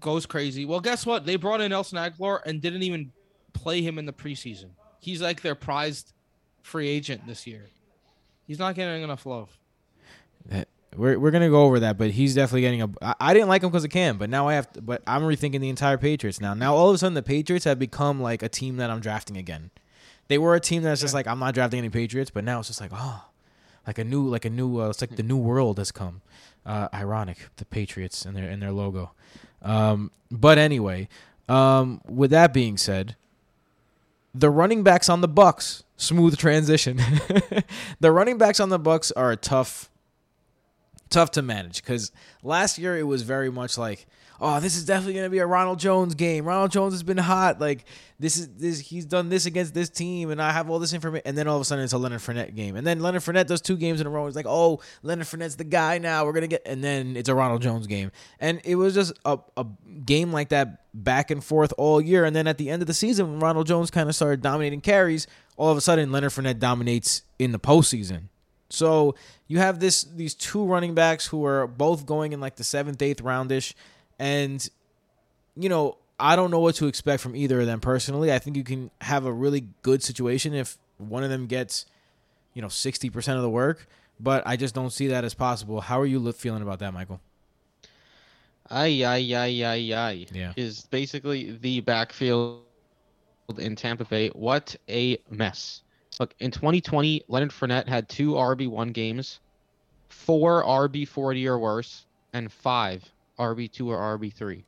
goes 0.00 0.26
crazy. 0.26 0.64
Well, 0.64 0.80
guess 0.80 1.06
what? 1.06 1.26
They 1.26 1.36
brought 1.36 1.60
in 1.60 1.70
Nelson 1.70 1.98
Agholor 1.98 2.40
and 2.44 2.60
didn't 2.60 2.82
even 2.82 3.12
play 3.52 3.82
him 3.82 3.98
in 3.98 4.06
the 4.06 4.12
preseason. 4.12 4.70
He's 5.00 5.22
like 5.22 5.42
their 5.42 5.54
prized 5.54 6.12
free 6.62 6.88
agent 6.88 7.26
this 7.26 7.46
year. 7.46 7.66
He's 8.46 8.58
not 8.58 8.74
getting 8.74 9.02
enough 9.02 9.26
love. 9.26 9.56
we're 10.96 11.18
we're 11.18 11.30
gonna 11.30 11.50
go 11.50 11.64
over 11.64 11.80
that, 11.80 11.98
but 11.98 12.10
he's 12.10 12.34
definitely 12.34 12.62
getting 12.62 12.82
a. 12.82 12.88
I, 13.02 13.14
I 13.20 13.34
didn't 13.34 13.48
like 13.48 13.62
him 13.62 13.70
because 13.70 13.84
of 13.84 13.90
Cam, 13.90 14.18
but 14.18 14.30
now 14.30 14.48
I 14.48 14.54
have. 14.54 14.72
To, 14.72 14.82
but 14.82 15.02
I'm 15.06 15.22
rethinking 15.22 15.60
the 15.60 15.68
entire 15.68 15.98
Patriots 15.98 16.40
now. 16.40 16.54
Now 16.54 16.74
all 16.74 16.88
of 16.88 16.94
a 16.94 16.98
sudden 16.98 17.14
the 17.14 17.22
Patriots 17.22 17.64
have 17.64 17.78
become 17.78 18.20
like 18.20 18.42
a 18.42 18.48
team 18.48 18.76
that 18.76 18.90
I'm 18.90 19.00
drafting 19.00 19.36
again. 19.36 19.70
They 20.28 20.38
were 20.38 20.54
a 20.54 20.60
team 20.60 20.82
that's 20.82 21.00
just 21.00 21.14
like 21.14 21.26
I'm 21.26 21.38
not 21.38 21.54
drafting 21.54 21.78
any 21.78 21.90
Patriots, 21.90 22.30
but 22.30 22.44
now 22.44 22.58
it's 22.58 22.68
just 22.68 22.80
like 22.80 22.90
oh, 22.94 23.24
like 23.86 23.98
a 23.98 24.04
new 24.04 24.26
like 24.26 24.44
a 24.44 24.50
new. 24.50 24.80
Uh, 24.80 24.88
it's 24.88 25.00
like 25.00 25.16
the 25.16 25.22
new 25.22 25.36
world 25.36 25.78
has 25.78 25.92
come. 25.92 26.22
Uh, 26.66 26.88
ironic, 26.92 27.48
the 27.56 27.64
Patriots 27.64 28.24
and 28.24 28.36
their 28.36 28.48
and 28.48 28.62
their 28.62 28.72
logo. 28.72 29.12
Um, 29.62 30.10
but 30.30 30.58
anyway, 30.58 31.08
um, 31.48 32.00
with 32.08 32.30
that 32.30 32.52
being 32.52 32.76
said, 32.76 33.16
the 34.34 34.50
running 34.50 34.82
backs 34.82 35.08
on 35.08 35.20
the 35.20 35.28
Bucks 35.28 35.84
smooth 35.96 36.36
transition. 36.36 36.96
the 38.00 38.12
running 38.12 38.38
backs 38.38 38.60
on 38.60 38.68
the 38.68 38.78
Bucks 38.78 39.10
are 39.12 39.34
tough 39.36 39.90
tough 41.10 41.30
to 41.30 41.40
manage 41.40 41.82
cuz 41.84 42.12
last 42.42 42.76
year 42.76 42.98
it 42.98 43.04
was 43.04 43.22
very 43.22 43.50
much 43.50 43.78
like 43.78 44.06
oh 44.40 44.60
this 44.60 44.76
is 44.76 44.84
definitely 44.84 45.20
to 45.20 45.30
be 45.30 45.38
a 45.38 45.46
Ronald 45.46 45.78
Jones 45.78 46.14
game. 46.14 46.44
Ronald 46.44 46.70
Jones 46.70 46.92
has 46.92 47.02
been 47.02 47.18
hot 47.18 47.60
like 47.60 47.84
this 48.18 48.36
is 48.36 48.48
this 48.56 48.80
he's 48.80 49.04
done 49.04 49.28
this 49.28 49.46
against 49.46 49.74
this 49.74 49.88
team 49.88 50.30
and 50.30 50.40
I 50.40 50.52
have 50.52 50.70
all 50.70 50.78
this 50.78 50.92
information 50.92 51.22
and 51.26 51.36
then 51.36 51.46
all 51.48 51.56
of 51.56 51.62
a 51.62 51.64
sudden 51.64 51.84
it's 51.84 51.92
a 51.92 51.98
Leonard 51.98 52.20
Fournette 52.20 52.54
game. 52.54 52.76
And 52.76 52.86
then 52.86 53.00
Leonard 53.00 53.22
Fournette 53.22 53.46
does 53.46 53.60
two 53.60 53.76
games 53.76 54.00
in 54.00 54.06
a 54.06 54.10
row. 54.10 54.26
It's 54.26 54.36
like, 54.36 54.46
"Oh, 54.46 54.80
Leonard 55.02 55.26
Fournette's 55.26 55.56
the 55.56 55.64
guy 55.64 55.98
now. 55.98 56.24
We're 56.24 56.40
to 56.40 56.46
get" 56.46 56.62
and 56.66 56.82
then 56.82 57.16
it's 57.16 57.28
a 57.28 57.34
Ronald 57.34 57.62
Jones 57.62 57.86
game. 57.86 58.10
And 58.40 58.60
it 58.64 58.76
was 58.76 58.94
just 58.94 59.12
a 59.24 59.38
a 59.56 59.66
game 60.04 60.32
like 60.32 60.50
that 60.50 60.84
back 60.94 61.30
and 61.30 61.42
forth 61.44 61.72
all 61.78 62.00
year 62.00 62.24
and 62.24 62.34
then 62.34 62.46
at 62.46 62.58
the 62.58 62.70
end 62.70 62.82
of 62.82 62.88
the 62.88 62.94
season 62.94 63.30
when 63.30 63.40
Ronald 63.40 63.66
Jones 63.66 63.90
kind 63.90 64.08
of 64.08 64.14
started 64.14 64.42
dominating 64.42 64.80
carries, 64.80 65.26
all 65.56 65.70
of 65.70 65.76
a 65.76 65.80
sudden 65.80 66.10
Leonard 66.10 66.32
Fournette 66.32 66.58
dominates 66.58 67.22
in 67.38 67.52
the 67.52 67.58
postseason. 67.58 68.22
So 68.70 69.14
you 69.46 69.58
have 69.58 69.80
this 69.80 70.04
these 70.04 70.34
two 70.34 70.64
running 70.64 70.94
backs 70.94 71.26
who 71.26 71.44
are 71.44 71.66
both 71.66 72.06
going 72.06 72.32
in 72.32 72.40
like 72.40 72.56
the 72.56 72.64
seventh, 72.64 73.00
eighth 73.00 73.22
roundish, 73.22 73.74
and 74.18 74.68
you 75.56 75.68
know 75.68 75.96
I 76.20 76.34
don't 76.36 76.50
know 76.50 76.58
what 76.58 76.74
to 76.76 76.86
expect 76.86 77.22
from 77.22 77.36
either 77.36 77.60
of 77.60 77.66
them 77.66 77.80
personally. 77.80 78.32
I 78.32 78.38
think 78.38 78.56
you 78.56 78.64
can 78.64 78.90
have 79.00 79.24
a 79.24 79.32
really 79.32 79.66
good 79.82 80.02
situation 80.02 80.52
if 80.54 80.76
one 80.98 81.22
of 81.22 81.30
them 81.30 81.46
gets 81.46 81.86
you 82.54 82.62
know 82.62 82.68
sixty 82.68 83.10
percent 83.10 83.36
of 83.36 83.42
the 83.42 83.50
work, 83.50 83.86
but 84.18 84.42
I 84.46 84.56
just 84.56 84.74
don't 84.74 84.90
see 84.90 85.08
that 85.08 85.24
as 85.24 85.34
possible. 85.34 85.80
How 85.80 86.00
are 86.00 86.06
you 86.06 86.32
feeling 86.32 86.62
about 86.62 86.80
that, 86.80 86.92
Michael? 86.92 87.20
Ay, 88.70 89.02
ay, 89.04 89.34
ay, 89.34 89.64
ay, 89.64 89.94
ay. 89.94 90.26
Yeah. 90.32 90.52
Is 90.56 90.82
basically 90.90 91.56
the 91.62 91.80
backfield 91.80 92.60
in 93.56 93.76
Tampa 93.76 94.04
Bay. 94.04 94.28
What 94.30 94.76
a 94.88 95.18
mess. 95.30 95.82
Look, 96.20 96.34
in 96.40 96.50
2020, 96.50 97.24
Leonard 97.28 97.50
Fournette 97.50 97.88
had 97.88 98.08
two 98.08 98.32
RB1 98.32 98.92
games, 98.92 99.40
four 100.08 100.64
RB40 100.64 101.46
or 101.46 101.58
worse, 101.58 102.04
and 102.32 102.52
five 102.52 103.04
RB2 103.38 103.86
or 103.86 104.18
RB3. 104.18 104.64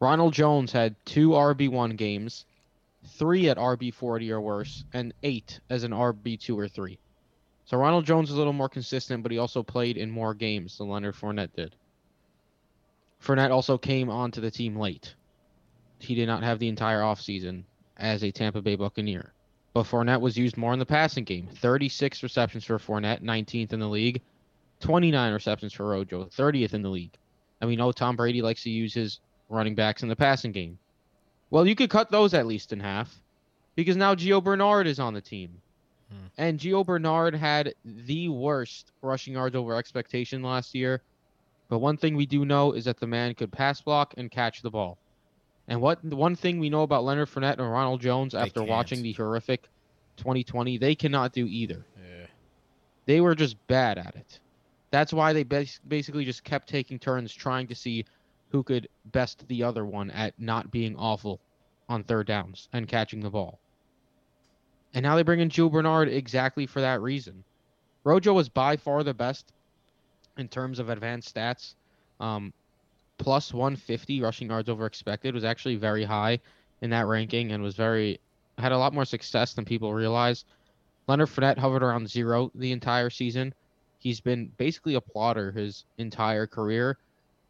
Ronald 0.00 0.32
Jones 0.32 0.72
had 0.72 0.94
two 1.04 1.30
RB1 1.30 1.96
games, 1.96 2.46
three 3.04 3.48
at 3.48 3.56
RB40 3.56 4.30
or 4.30 4.40
worse, 4.40 4.84
and 4.92 5.12
eight 5.22 5.60
as 5.70 5.84
an 5.84 5.90
RB2 5.90 6.56
or 6.56 6.68
three. 6.68 6.98
So 7.64 7.76
Ronald 7.76 8.06
Jones 8.06 8.30
is 8.30 8.36
a 8.36 8.38
little 8.38 8.52
more 8.52 8.68
consistent, 8.68 9.22
but 9.22 9.32
he 9.32 9.38
also 9.38 9.62
played 9.62 9.96
in 9.96 10.10
more 10.10 10.34
games 10.34 10.78
than 10.78 10.88
Leonard 10.88 11.16
Fournette 11.16 11.52
did. 11.54 11.74
Fournette 13.20 13.50
also 13.50 13.76
came 13.76 14.08
onto 14.08 14.40
the 14.40 14.50
team 14.50 14.76
late. 14.76 15.14
He 15.98 16.14
did 16.14 16.26
not 16.26 16.42
have 16.42 16.60
the 16.60 16.68
entire 16.68 17.00
offseason 17.00 17.64
as 17.96 18.22
a 18.22 18.30
Tampa 18.30 18.62
Bay 18.62 18.76
Buccaneer. 18.76 19.32
But 19.74 19.86
Fournette 19.86 20.20
was 20.20 20.38
used 20.38 20.56
more 20.56 20.72
in 20.72 20.78
the 20.78 20.86
passing 20.86 21.24
game. 21.24 21.48
36 21.48 22.22
receptions 22.22 22.64
for 22.64 22.78
Fournette, 22.78 23.22
19th 23.22 23.72
in 23.72 23.80
the 23.80 23.88
league. 23.88 24.22
29 24.80 25.32
receptions 25.32 25.72
for 25.72 25.88
Rojo, 25.88 26.24
30th 26.24 26.74
in 26.74 26.82
the 26.82 26.88
league. 26.88 27.16
And 27.60 27.68
we 27.68 27.76
know 27.76 27.92
Tom 27.92 28.16
Brady 28.16 28.42
likes 28.42 28.62
to 28.62 28.70
use 28.70 28.94
his 28.94 29.20
running 29.48 29.74
backs 29.74 30.02
in 30.02 30.08
the 30.08 30.16
passing 30.16 30.52
game. 30.52 30.78
Well, 31.50 31.66
you 31.66 31.74
could 31.74 31.90
cut 31.90 32.10
those 32.10 32.34
at 32.34 32.46
least 32.46 32.72
in 32.72 32.80
half 32.80 33.20
because 33.74 33.96
now 33.96 34.14
Gio 34.14 34.42
Bernard 34.42 34.86
is 34.86 35.00
on 35.00 35.14
the 35.14 35.20
team. 35.20 35.60
Hmm. 36.10 36.26
And 36.36 36.58
Gio 36.60 36.84
Bernard 36.84 37.34
had 37.34 37.74
the 37.84 38.28
worst 38.28 38.92
rushing 39.02 39.34
yards 39.34 39.56
over 39.56 39.74
expectation 39.74 40.42
last 40.42 40.74
year. 40.74 41.02
But 41.68 41.80
one 41.80 41.96
thing 41.96 42.16
we 42.16 42.26
do 42.26 42.44
know 42.44 42.72
is 42.72 42.84
that 42.86 42.98
the 42.98 43.06
man 43.06 43.34
could 43.34 43.52
pass 43.52 43.80
block 43.80 44.14
and 44.16 44.30
catch 44.30 44.62
the 44.62 44.70
ball. 44.70 44.98
And 45.68 45.82
what 45.82 46.02
one 46.02 46.34
thing 46.34 46.58
we 46.58 46.70
know 46.70 46.82
about 46.82 47.04
Leonard 47.04 47.28
Fournette 47.28 47.58
and 47.58 47.70
Ronald 47.70 48.00
Jones 48.00 48.34
after 48.34 48.62
watching 48.62 49.02
the 49.02 49.12
horrific 49.12 49.68
2020, 50.16 50.78
they 50.78 50.94
cannot 50.94 51.32
do 51.32 51.46
either. 51.46 51.84
Yeah. 51.98 52.26
They 53.04 53.20
were 53.20 53.34
just 53.34 53.56
bad 53.66 53.98
at 53.98 54.16
it. 54.16 54.40
That's 54.90 55.12
why 55.12 55.32
they 55.32 55.42
bas- 55.42 55.80
basically 55.86 56.24
just 56.24 56.44
kept 56.44 56.68
taking 56.68 56.98
turns 56.98 57.32
trying 57.32 57.66
to 57.68 57.74
see 57.74 58.04
who 58.50 58.62
could 58.62 58.88
best 59.06 59.46
the 59.48 59.62
other 59.62 59.84
one 59.84 60.10
at 60.10 60.34
not 60.38 60.70
being 60.70 60.96
awful 60.96 61.40
on 61.88 62.02
third 62.02 62.26
downs 62.26 62.68
and 62.72 62.88
catching 62.88 63.20
the 63.20 63.30
ball. 63.30 63.58
And 64.94 65.02
now 65.02 65.16
they 65.16 65.22
bring 65.22 65.40
in 65.40 65.50
Gio 65.50 65.70
Bernard 65.70 66.08
exactly 66.08 66.66
for 66.66 66.80
that 66.80 67.02
reason. 67.02 67.44
Rojo 68.04 68.32
was 68.32 68.48
by 68.48 68.76
far 68.76 69.02
the 69.02 69.12
best 69.12 69.52
in 70.38 70.48
terms 70.48 70.78
of 70.78 70.88
advanced 70.88 71.34
stats. 71.34 71.74
Um, 72.20 72.52
plus 73.18 73.52
150 73.52 74.22
rushing 74.22 74.48
yards 74.48 74.68
over 74.68 74.86
expected 74.86 75.34
was 75.34 75.44
actually 75.44 75.76
very 75.76 76.04
high 76.04 76.40
in 76.80 76.90
that 76.90 77.06
ranking 77.06 77.52
and 77.52 77.62
was 77.62 77.76
very 77.76 78.20
had 78.56 78.72
a 78.72 78.78
lot 78.78 78.92
more 78.94 79.04
success 79.04 79.54
than 79.54 79.64
people 79.64 79.92
realize. 79.92 80.44
Leonard 81.06 81.28
Fournette 81.28 81.58
hovered 81.58 81.82
around 81.82 82.08
zero 82.08 82.50
the 82.54 82.72
entire 82.72 83.10
season. 83.10 83.54
He's 83.98 84.20
been 84.20 84.50
basically 84.56 84.94
a 84.94 85.00
plotter 85.00 85.50
his 85.50 85.84
entire 85.98 86.46
career. 86.46 86.98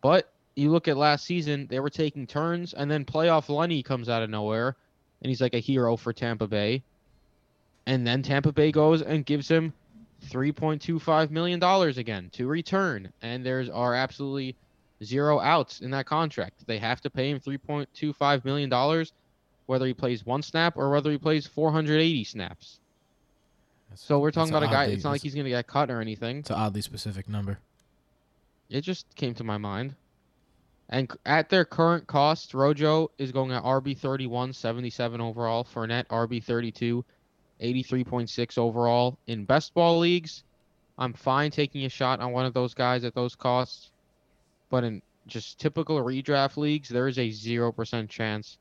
But 0.01 0.33
you 0.57 0.71
look 0.71 0.89
at 0.89 0.97
last 0.97 1.25
season, 1.25 1.67
they 1.69 1.81
were 1.81 1.91
taking 1.91 2.27
turns, 2.27 2.75
and 2.75 2.91
then 2.91 3.05
playoff 3.05 3.49
Lenny 3.49 3.83
comes 3.83 4.09
out 4.09 4.23
of 4.23 4.31
nowhere, 4.31 4.77
and 5.23 5.29
he's 5.29 5.41
like 5.41 5.55
a 5.55 5.61
hero 5.61 5.97
for 5.97 6.13
Tampa 6.13 6.47
Bay. 6.47 6.83
And 7.87 8.07
then 8.07 8.23
Tampa 8.23 8.53
Bay 8.53 8.73
goes 8.73 9.03
and 9.03 9.25
gives 9.25 9.49
him 9.49 9.73
$3.25 10.27 11.31
million 11.31 11.63
again 11.63 12.29
to 12.33 12.47
return. 12.47 13.13
And 13.23 13.45
there's 13.45 13.69
are 13.69 13.95
absolutely 13.95 14.57
zero 15.03 15.41
outs 15.41 15.81
in 15.81 15.91
that 15.93 16.07
contract. 16.07 16.67
They 16.67 16.79
have 16.79 17.01
to 17.03 17.11
pay 17.11 17.31
him 17.31 17.41
$3.25 17.41 18.45
million, 18.45 19.07
whether 19.67 19.87
he 19.87 19.95
plays 19.95 20.27
one 20.27 20.43
snap 20.43 20.77
or 20.77 20.91
whether 20.91 21.11
he 21.11 21.19
plays 21.19 21.47
480 21.47 22.25
snaps. 22.25 22.81
So 23.95 24.19
we're 24.21 24.31
talking 24.31 24.53
about 24.55 24.63
a 24.63 24.71
guy. 24.71 24.83
oddly- 24.85 24.95
It's 24.95 25.05
not 25.05 25.11
like 25.11 25.23
he's 25.23 25.35
going 25.35 25.45
to 25.45 25.51
get 25.51 25.67
cut 25.67 25.91
or 25.91 26.01
anything. 26.01 26.39
It's 26.39 26.51
an 26.51 26.57
oddly 26.57 26.83
specific 26.83 27.29
number. 27.29 27.59
It 28.71 28.83
just 28.83 29.07
came 29.17 29.35
to 29.35 29.45
my 29.45 29.57
mind. 29.59 29.95
And 30.91 31.11
at 31.27 31.49
their 31.51 31.65
current 31.65 32.07
cost, 32.07 32.55
Rojo 32.55 33.11
is 33.19 33.33
going 33.33 33.53
at 33.53 33.63
RB 33.63 33.97
31, 33.97 34.53
77 34.53 35.21
overall. 35.21 35.65
Fournette, 35.65 36.07
RB 36.07 36.43
32, 36.43 37.05
83.6 37.61 38.59
overall. 38.59 39.19
In 39.27 39.45
best 39.45 39.75
ball 39.75 39.99
leagues, 39.99 40.45
I'm 40.99 41.13
fine 41.13 41.51
taking 41.51 41.85
a 41.85 41.89
shot 41.89 42.21
on 42.21 42.33
one 42.33 42.47
of 42.47 42.55
those 42.55 42.75
guys 42.75 43.05
at 43.05 43.15
those 43.15 43.35
costs. 43.35 43.91
But 44.71 44.85
in 44.85 45.03
just 45.27 45.59
typical 45.59 45.99
redraft 46.03 46.57
leagues, 46.57 46.89
there 46.89 47.09
is 47.09 47.19
a 47.19 47.29
0% 47.29 48.09
chance 48.09 48.59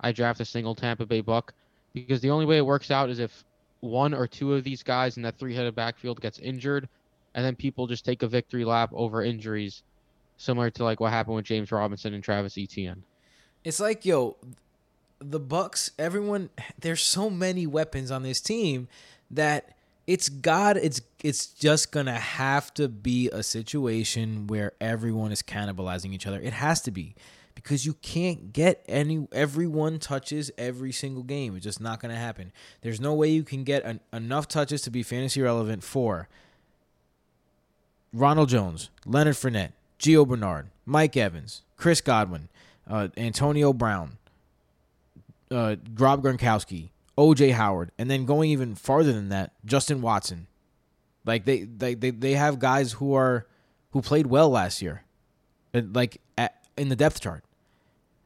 I 0.00 0.12
draft 0.12 0.40
a 0.40 0.44
single 0.44 0.74
Tampa 0.74 1.06
Bay 1.06 1.20
Buck 1.22 1.54
because 1.94 2.20
the 2.20 2.30
only 2.30 2.44
way 2.44 2.58
it 2.58 2.66
works 2.66 2.90
out 2.90 3.08
is 3.08 3.18
if 3.20 3.44
one 3.84 4.14
or 4.14 4.26
two 4.26 4.54
of 4.54 4.64
these 4.64 4.82
guys 4.82 5.16
in 5.16 5.22
that 5.22 5.38
three 5.38 5.54
headed 5.54 5.74
backfield 5.74 6.20
gets 6.20 6.38
injured 6.38 6.88
and 7.34 7.44
then 7.44 7.54
people 7.54 7.86
just 7.86 8.04
take 8.04 8.22
a 8.22 8.28
victory 8.28 8.64
lap 8.64 8.90
over 8.94 9.22
injuries, 9.22 9.82
similar 10.36 10.70
to 10.70 10.84
like 10.84 11.00
what 11.00 11.12
happened 11.12 11.36
with 11.36 11.44
James 11.44 11.70
Robinson 11.70 12.14
and 12.14 12.22
Travis 12.22 12.56
Etienne. 12.56 13.02
It's 13.64 13.80
like, 13.80 14.04
yo, 14.04 14.36
the 15.18 15.40
Bucks, 15.40 15.90
everyone 15.98 16.50
there's 16.78 17.02
so 17.02 17.28
many 17.28 17.66
weapons 17.66 18.10
on 18.10 18.22
this 18.22 18.40
team 18.40 18.88
that 19.30 19.76
it's 20.06 20.28
God, 20.28 20.76
it's 20.76 21.00
it's 21.22 21.46
just 21.46 21.92
gonna 21.92 22.18
have 22.18 22.72
to 22.74 22.88
be 22.88 23.28
a 23.30 23.42
situation 23.42 24.46
where 24.46 24.72
everyone 24.80 25.32
is 25.32 25.42
cannibalizing 25.42 26.12
each 26.12 26.26
other. 26.26 26.40
It 26.40 26.52
has 26.54 26.80
to 26.82 26.90
be. 26.90 27.14
Because 27.64 27.84
you 27.84 27.94
can't 27.94 28.52
get 28.52 28.84
any 28.86 29.26
everyone 29.32 29.98
touches 29.98 30.52
every 30.56 30.92
single 30.92 31.24
game. 31.24 31.56
It's 31.56 31.64
just 31.64 31.80
not 31.80 31.98
gonna 31.98 32.14
happen. 32.14 32.52
There's 32.82 33.00
no 33.00 33.14
way 33.14 33.30
you 33.30 33.42
can 33.42 33.64
get 33.64 33.82
an, 33.84 34.00
enough 34.12 34.46
touches 34.46 34.82
to 34.82 34.90
be 34.90 35.02
fantasy 35.02 35.42
relevant 35.42 35.82
for 35.82 36.28
Ronald 38.12 38.50
Jones, 38.50 38.90
Leonard 39.04 39.34
Fournette, 39.34 39.72
Gio 39.98 40.26
Bernard, 40.28 40.68
Mike 40.86 41.16
Evans, 41.16 41.62
Chris 41.76 42.00
Godwin, 42.00 42.48
uh, 42.88 43.08
Antonio 43.16 43.72
Brown, 43.72 44.18
uh, 45.50 45.76
Rob 45.96 46.22
Gronkowski, 46.22 46.90
OJ 47.16 47.52
Howard, 47.52 47.90
and 47.98 48.10
then 48.10 48.24
going 48.24 48.50
even 48.50 48.74
farther 48.74 49.12
than 49.12 49.30
that, 49.30 49.52
Justin 49.64 50.02
Watson. 50.02 50.46
Like 51.24 51.44
they, 51.44 51.62
they, 51.62 51.94
they, 51.94 52.10
they 52.10 52.32
have 52.32 52.58
guys 52.58 52.92
who 52.92 53.14
are 53.14 53.46
who 53.90 54.02
played 54.02 54.26
well 54.26 54.50
last 54.50 54.82
year, 54.82 55.04
like 55.72 56.20
at, 56.36 56.66
in 56.76 56.88
the 56.88 56.96
depth 56.96 57.20
chart, 57.20 57.43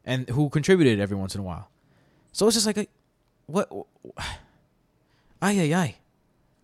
and 0.09 0.27
who 0.31 0.49
contributed 0.49 0.99
every 0.99 1.17
once 1.17 1.35
in 1.35 1.41
a 1.43 1.45
while. 1.45 1.71
So 2.33 2.47
it's 2.47 2.57
just 2.57 2.67
like, 2.67 2.89
what? 3.47 3.71
Ay 5.41 5.61
ay 5.61 5.75
ay. 5.75 5.97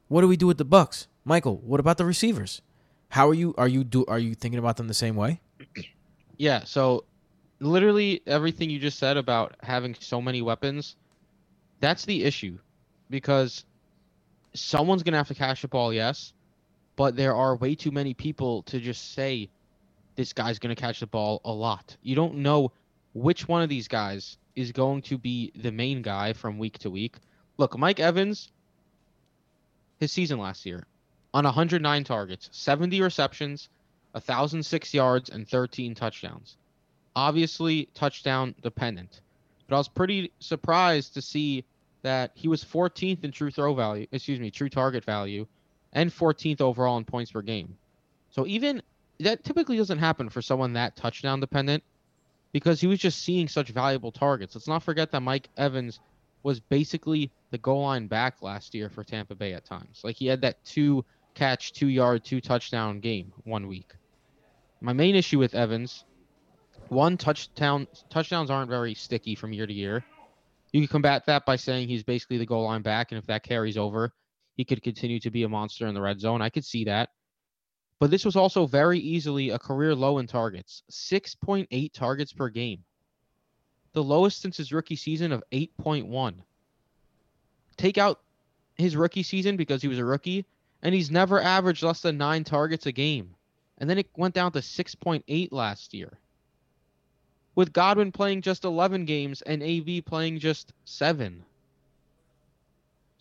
What 0.09 0.23
do 0.23 0.29
we 0.29 0.37
do 0.37 0.47
with 0.47 0.59
the 0.59 0.65
Bucks, 0.65 1.07
Michael? 1.25 1.59
What 1.59 1.79
about 1.79 1.99
the 1.99 2.07
receivers? 2.07 2.63
How 3.11 3.29
are 3.29 3.35
you? 3.35 3.55
Are 3.59 3.69
you 3.69 3.85
do? 3.85 4.05
Are 4.07 4.19
you 4.19 4.35
thinking 4.35 4.59
about 4.59 4.79
them 4.79 4.89
the 4.89 4.95
same 4.95 5.15
way? 5.15 5.41
Yeah, 6.37 6.65
so 6.65 7.05
literally 7.61 8.21
everything 8.27 8.69
you 8.69 8.81
just 8.81 8.99
said 8.99 9.17
about 9.17 9.55
having 9.63 9.95
so 10.01 10.21
many 10.21 10.43
weapons, 10.43 10.97
that's 11.79 12.05
the 12.05 12.25
issue. 12.25 12.59
Because 13.09 13.65
someone's 14.53 15.05
to 15.13 15.19
have 15.19 15.29
to 15.29 15.35
catch 15.35 15.63
the 15.63 15.69
ball, 15.69 15.93
yes, 15.93 16.33
but 16.97 17.15
there 17.15 17.37
are 17.37 17.55
way 17.55 17.77
too 17.77 17.93
many 17.93 18.15
people 18.15 18.65
to 18.65 18.81
just 18.81 19.15
say 19.15 19.49
this 20.17 20.33
guy's 20.33 20.59
to 20.75 20.81
catch 20.81 20.99
the 20.99 21.07
ball 21.07 21.41
a 21.45 21.53
lot. 21.53 21.97
You 22.03 22.17
don't 22.17 22.39
know 22.39 22.73
which 23.15 23.49
one 23.49 23.63
of 23.63 23.69
these 23.69 23.89
guys 23.89 24.37
is 24.57 24.73
going 24.73 25.03
to 25.03 25.17
be 25.17 25.53
the 25.57 25.73
main 25.73 26.03
guy 26.03 26.33
from 26.33 26.59
week 26.59 26.79
to 26.79 26.91
week. 26.91 27.17
Look, 27.57 27.79
Mike 27.79 28.01
Evans, 28.01 28.51
his 29.99 30.13
season 30.13 30.39
last 30.39 30.67
year, 30.67 30.85
on 31.33 31.45
109 31.45 32.05
targets, 32.05 32.49
70 32.53 33.01
receptions, 33.01 33.69
1,006 34.13 34.95
yards, 34.95 35.31
and 35.31 35.49
13 35.49 35.95
touchdowns. 35.95 36.57
Obviously, 37.17 37.89
touchdown 37.95 38.55
dependent. 38.63 39.21
But 39.69 39.77
I 39.77 39.79
was 39.79 39.89
pretty 39.89 40.33
surprised 40.41 41.15
to 41.15 41.23
see 41.23 41.65
that 42.03 42.33
he 42.35 42.49
was 42.49 42.65
14th 42.65 43.25
in 43.25 43.33
true 43.33 43.51
throw 43.51 43.75
value, 43.75 44.07
excuse 44.13 44.39
me, 44.39 44.51
true 44.51 44.69
target 44.69 45.05
value, 45.05 45.47
and 45.93 46.11
14th 46.11 46.61
overall 46.61 46.99
in 46.99 47.05
points 47.05 47.31
per 47.31 47.43
game. 47.43 47.77
So 48.31 48.47
even 48.47 48.83
that 49.21 49.45
typically 49.45 49.77
doesn't 49.77 49.99
happen 49.99 50.29
for 50.29 50.43
someone 50.43 50.73
that 50.73 50.97
touchdown 50.97 51.41
dependent 51.41 51.83
because 52.55 52.81
he 52.81 52.87
was 52.87 53.01
just 53.01 53.25
seeing 53.25 53.49
such 53.49 53.71
valuable 53.71 54.13
targets. 54.13 54.55
Let's 54.55 54.69
not 54.69 54.85
forget 54.85 55.11
that 55.11 55.23
Mike 55.23 55.49
Evans 55.57 55.99
was 56.45 56.61
basically 56.61 57.33
the 57.51 57.59
goal 57.59 57.83
line 57.83 58.07
back 58.07 58.43
last 58.43 58.77
year 58.77 58.89
for 58.89 59.03
Tampa 59.03 59.35
Bay 59.35 59.55
at 59.55 59.65
times. 59.65 60.03
Like 60.05 60.15
he 60.15 60.27
had 60.29 60.41
that 60.43 60.65
two 60.65 61.05
catch, 61.35 61.73
two 61.73 61.89
yard, 61.89 62.25
two 62.25 62.41
touchdown 62.41 63.01
game 63.01 63.33
one 63.43 63.67
week. 63.67 63.93
My 64.81 64.93
main 64.93 65.17
issue 65.17 65.41
with 65.41 65.57
Evans, 65.57 66.05
one 66.91 67.17
touchdown 67.17 67.89
touchdowns 68.09 68.51
aren't 68.51 68.71
very 68.71 68.95
sticky 68.95 69.35
from 69.35 69.53
year 69.53 69.67
to 69.67 69.75
year. 69.75 70.05
You 70.73 70.81
can 70.81 70.89
combat 70.89 71.27
that 71.27 71.45
by 71.45 71.57
saying 71.57 71.89
he's 71.89 72.05
basically 72.05 72.39
the 72.39 72.47
goal 72.47 72.65
line 72.67 72.83
back, 72.83 73.11
and 73.11 73.19
if 73.19 73.27
that 73.27 73.43
carries 73.43 73.77
over, 73.77 74.13
he 74.57 74.65
could 74.65 74.81
continue 74.81 75.19
to 75.21 75.31
be 75.31 75.43
a 75.43 75.49
monster 75.49 75.89
in 75.89 75.95
the 75.95 76.01
red 76.01 76.21
zone. 76.21 76.41
I 76.41 76.51
could 76.51 76.65
see 76.65 76.85
that. 76.85 77.09
But 78.05 78.11
this 78.11 78.27
was 78.27 78.37
also 78.37 78.67
very 78.67 78.99
easily 78.99 79.49
a 79.49 79.59
career 79.59 79.95
low 79.95 80.19
in 80.19 80.27
targets 80.27 80.83
6.8 80.91 81.91
targets 81.95 82.35
per 82.35 82.51
game. 82.51 82.85
The 83.95 84.05
lowest 84.05 84.43
since 84.43 84.59
his 84.59 84.75
rookie 84.75 84.95
season 84.95 85.33
of 85.33 85.43
8.1. 85.51 86.35
Take 87.79 87.97
out 87.97 88.21
his 88.75 88.95
rookie 88.95 89.23
season 89.23 89.57
because 89.57 89.81
he 89.81 89.89
was 89.89 89.99
a 89.99 90.05
rookie, 90.05 90.45
and 90.83 90.95
he's 90.95 91.11
never 91.11 91.41
averaged 91.41 91.83
less 91.83 92.03
than 92.03 92.19
nine 92.19 92.45
targets 92.45 92.85
a 92.85 92.93
game. 92.93 93.37
And 93.79 93.89
then 93.89 93.97
it 93.97 94.11
went 94.15 94.35
down 94.35 94.53
to 94.53 94.59
6.8 94.59 95.49
last 95.51 95.95
year. 95.95 96.19
With 97.55 97.73
Godwin 97.73 98.13
playing 98.13 98.43
just 98.43 98.67
11 98.67 99.07
games 99.07 99.41
and 99.41 99.63
AB 99.63 100.03
playing 100.03 100.41
just 100.41 100.75
seven. 100.85 101.43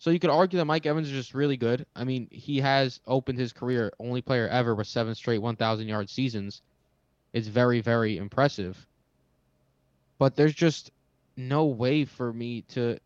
So 0.04 0.10
you 0.10 0.18
could 0.18 0.28
argue 0.28 0.58
that 0.58 0.66
Mike 0.66 0.84
Evans 0.84 1.08
is 1.08 1.14
just 1.14 1.32
really 1.32 1.56
good. 1.56 1.86
I 1.96 2.04
mean, 2.04 2.28
he 2.30 2.60
has 2.60 3.00
opened 3.06 3.38
his 3.38 3.54
career 3.54 3.90
only 3.98 4.20
player 4.20 4.46
ever 4.48 4.74
with 4.74 4.86
seven 4.86 5.14
straight 5.14 5.38
1,000 5.38 5.88
yard 5.88 6.10
seasons. 6.10 6.60
It's 7.32 7.48
very, 7.48 7.80
very 7.80 8.18
impressive. 8.18 8.86
But 10.18 10.36
there's 10.36 10.52
just 10.52 10.90
no 11.38 11.64
way 11.64 12.04
for 12.04 12.34
me 12.34 12.60
to 12.72 12.98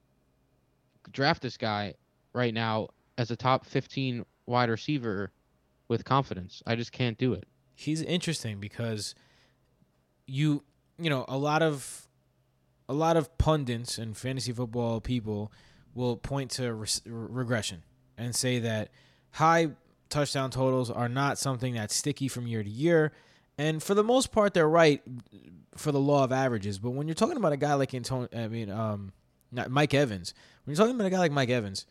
draft 1.13 1.41
this 1.41 1.57
guy 1.57 1.95
right 2.33 2.53
now 2.53 2.89
as 3.17 3.31
a 3.31 3.37
top 3.37 3.65
15 3.65 4.27
wide 4.47 4.69
receiver 4.69 5.31
with 5.87 6.05
confidence. 6.05 6.65
I 6.67 6.75
just 6.75 6.91
can't 6.91 7.17
do 7.17 7.33
it. 7.33 7.47
He's 7.77 8.03
interesting 8.03 8.59
because 8.59 9.15
you 10.27 10.65
you 10.99 11.11
know 11.11 11.27
a 11.29 11.39
lot 11.39 11.63
of 11.63 12.09
a 12.89 12.93
lot 12.93 13.17
of 13.17 13.39
pundits 13.39 13.99
and 13.99 14.17
fantasy 14.17 14.51
football 14.51 15.01
people 15.01 15.53
will 15.99 16.17
point 16.17 16.53
to 16.53 16.73
re- 16.73 16.89
regression 17.05 17.83
and 18.17 18.35
say 18.35 18.61
that 18.61 18.89
high 19.33 19.69
touchdown 20.09 20.51
totals 20.51 20.91
are 20.91 21.09
not 21.09 21.39
something 21.39 21.75
that's 21.75 21.95
sticky 21.95 22.29
from 22.29 22.47
year 22.47 22.63
to 22.63 22.71
year. 22.71 23.13
And 23.59 23.83
for 23.83 23.95
the 23.95 24.05
most 24.05 24.31
part, 24.31 24.55
they're 24.55 24.69
right 24.69 25.03
for 25.77 25.91
the 25.91 25.99
law 25.99 26.23
of 26.23 26.31
averages. 26.31 26.79
But 26.79 26.91
when 26.91 27.09
you're 27.09 27.17
talking 27.17 27.37
about 27.37 27.53
a 27.53 27.57
guy 27.57 27.75
like 27.75 27.93
Antonio, 27.93 28.29
I 28.33 28.47
mean, 28.47 28.71
um, 28.71 29.13
not 29.51 29.71
Mike 29.73 29.93
Evans. 29.93 30.35
When 30.65 30.75
you're 30.75 30.83
talking 30.83 30.95
about 30.95 31.09
a 31.09 31.11
guy 31.11 31.19
like 31.19 31.33
Mike 31.33 31.51
Evans, 31.51 31.85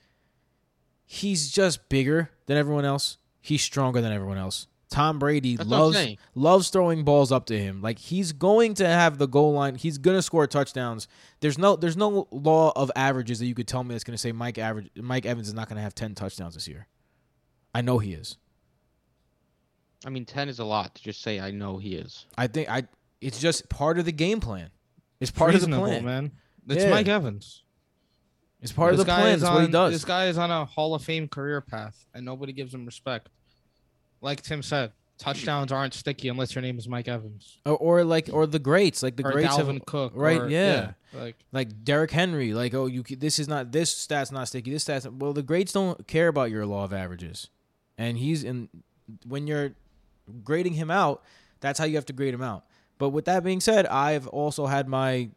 he's 1.06 1.52
just 1.52 1.90
bigger 1.90 2.30
than 2.46 2.56
everyone 2.56 2.86
else. 2.86 3.18
He's 3.42 3.62
stronger 3.62 4.00
than 4.00 4.14
everyone 4.14 4.38
else. 4.38 4.68
Tom 4.90 5.20
Brady 5.20 5.58
That's 5.58 5.70
loves 5.70 5.98
loves 6.34 6.70
throwing 6.70 7.04
balls 7.04 7.32
up 7.32 7.46
to 7.48 7.58
him. 7.60 7.82
Like 7.82 8.00
he's 8.00 8.32
going 8.32 8.74
to 8.76 8.88
have 8.88 9.18
the 9.18 9.28
goal 9.28 9.54
line. 9.54 9.76
He's 9.76 9.98
gonna 9.98 10.22
score 10.22 10.48
touchdowns. 10.48 11.08
There's 11.42 11.58
no 11.58 11.76
there's 11.76 11.98
no 11.98 12.28
law 12.32 12.72
of 12.76 12.90
averages 12.96 13.40
that 13.40 13.48
you 13.48 13.54
could 13.56 13.68
tell 13.68 13.84
me 13.84 13.94
that's 13.94 14.04
gonna 14.06 14.18
say 14.18 14.32
Mike 14.32 14.58
average 14.58 14.90
Mike 14.96 15.26
Evans 15.26 15.48
is 15.50 15.54
not 15.54 15.68
gonna 15.68 15.82
have 15.82 15.94
ten 15.94 16.16
touchdowns 16.16 16.54
this 16.54 16.68
year. 16.68 16.88
I 17.76 17.82
know 17.82 18.00
he 18.00 18.14
is. 18.14 18.38
I 20.06 20.10
mean, 20.10 20.26
10 20.26 20.48
is 20.48 20.60
a 20.60 20.64
lot 20.64 20.94
to 20.96 21.04
just 21.04 21.22
say 21.22 21.40
I 21.40 21.52
know 21.52 21.78
he 21.80 21.96
is. 21.96 22.26
I 22.38 22.48
think 22.48 22.70
I 22.70 22.84
it's 23.20 23.40
just 23.40 23.68
part 23.70 24.00
of 24.00 24.06
the 24.06 24.12
game 24.12 24.40
plan. 24.40 24.70
It's 25.20 25.32
part 25.32 25.56
of 25.56 25.62
the 25.62 25.68
plan. 25.68 26.06
man. 26.06 26.32
It's 26.70 26.84
Yeah. 26.84 26.92
Mike 26.92 27.08
Evans. 27.08 27.64
It's 28.62 28.72
part 28.72 28.94
This 28.94 29.02
of 29.02 29.08
the 29.08 29.14
plan. 29.14 29.36
is 29.36 29.42
It's 29.44 29.52
what 29.52 29.62
he 29.64 29.68
does. 29.72 29.94
This 29.94 30.06
guy 30.06 30.28
is 30.28 30.38
on 30.38 30.50
a 30.50 30.66
Hall 30.66 30.96
of 30.96 31.04
Fame 31.04 31.28
career 31.28 31.62
path, 31.62 32.06
and 32.14 32.26
nobody 32.26 32.54
gives 32.54 32.74
him 32.74 32.86
respect. 32.86 33.30
Like 34.22 34.42
Tim 34.42 34.62
said, 34.64 34.92
touchdowns 35.18 35.72
aren't 35.72 35.94
sticky 35.94 36.30
unless 36.30 36.54
your 36.54 36.62
name 36.62 36.78
is 36.78 36.88
Mike 36.88 37.08
Evans 37.08 37.58
or, 37.66 37.78
or 37.78 38.04
like 38.04 38.30
or 38.32 38.46
the 38.46 38.60
greats, 38.60 39.02
like 39.02 39.16
the 39.16 39.26
or 39.26 39.32
greats 39.32 39.56
Dalvin 39.56 39.76
have 39.76 39.86
Cook, 39.86 40.14
right, 40.16 40.42
or- 40.42 40.50
yeah. 40.50 40.92
Like 41.14 41.36
like 41.52 41.84
Derrick 41.84 42.12
Henry, 42.12 42.54
like 42.54 42.74
oh 42.74 42.86
you 42.86 43.04
this 43.04 43.40
is 43.40 43.48
not 43.48 43.72
this 43.72 43.92
stat's 43.92 44.32
not 44.32 44.48
sticky. 44.48 44.72
This 44.72 44.84
stat's 44.84 45.08
well 45.08 45.34
the 45.34 45.42
greats 45.42 45.72
don't 45.72 46.06
care 46.08 46.28
about 46.28 46.52
your 46.52 46.66
law 46.66 46.84
of 46.84 46.94
averages, 46.94 47.50
and 47.98 48.18
he's 48.18 48.44
in 48.44 48.70
when 49.26 49.48
you're 49.48 49.74
grading 50.44 50.74
him 50.74 50.92
out, 50.92 51.24
that's 51.62 51.80
how 51.80 51.86
you 51.86 51.96
have 51.96 52.06
to 52.06 52.14
grade 52.14 52.34
him 52.34 52.42
out. 52.42 52.66
But 52.98 53.10
with 53.10 53.26
that 53.26 53.44
being 53.44 53.60
said, 53.62 53.86
I've 53.88 54.28
also 54.28 54.66
had 54.66 54.88
my 54.88 55.30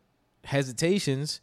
hesitations 0.44 1.40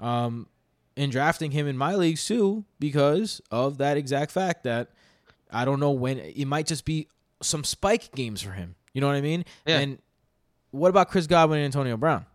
um, 0.00 0.48
in 0.96 1.10
drafting 1.10 1.52
him 1.52 1.66
in 1.66 1.76
my 1.76 1.94
leagues 1.94 2.26
too 2.26 2.64
because 2.80 3.40
of 3.50 3.78
that 3.78 3.96
exact 3.96 4.32
fact 4.32 4.64
that 4.64 4.88
I 5.50 5.64
don't 5.64 5.80
know 5.80 5.90
when 5.90 6.18
it 6.18 6.46
might 6.46 6.66
just 6.66 6.84
be 6.84 7.08
some 7.42 7.64
spike 7.64 8.12
games 8.14 8.42
for 8.42 8.52
him. 8.52 8.74
You 8.92 9.00
know 9.00 9.06
what 9.06 9.16
I 9.16 9.20
mean? 9.20 9.44
Yeah. 9.66 9.78
And 9.78 9.98
what 10.70 10.88
about 10.88 11.08
Chris 11.08 11.26
Godwin 11.26 11.58
and 11.58 11.66
Antonio 11.66 11.96
Brown? 11.96 12.26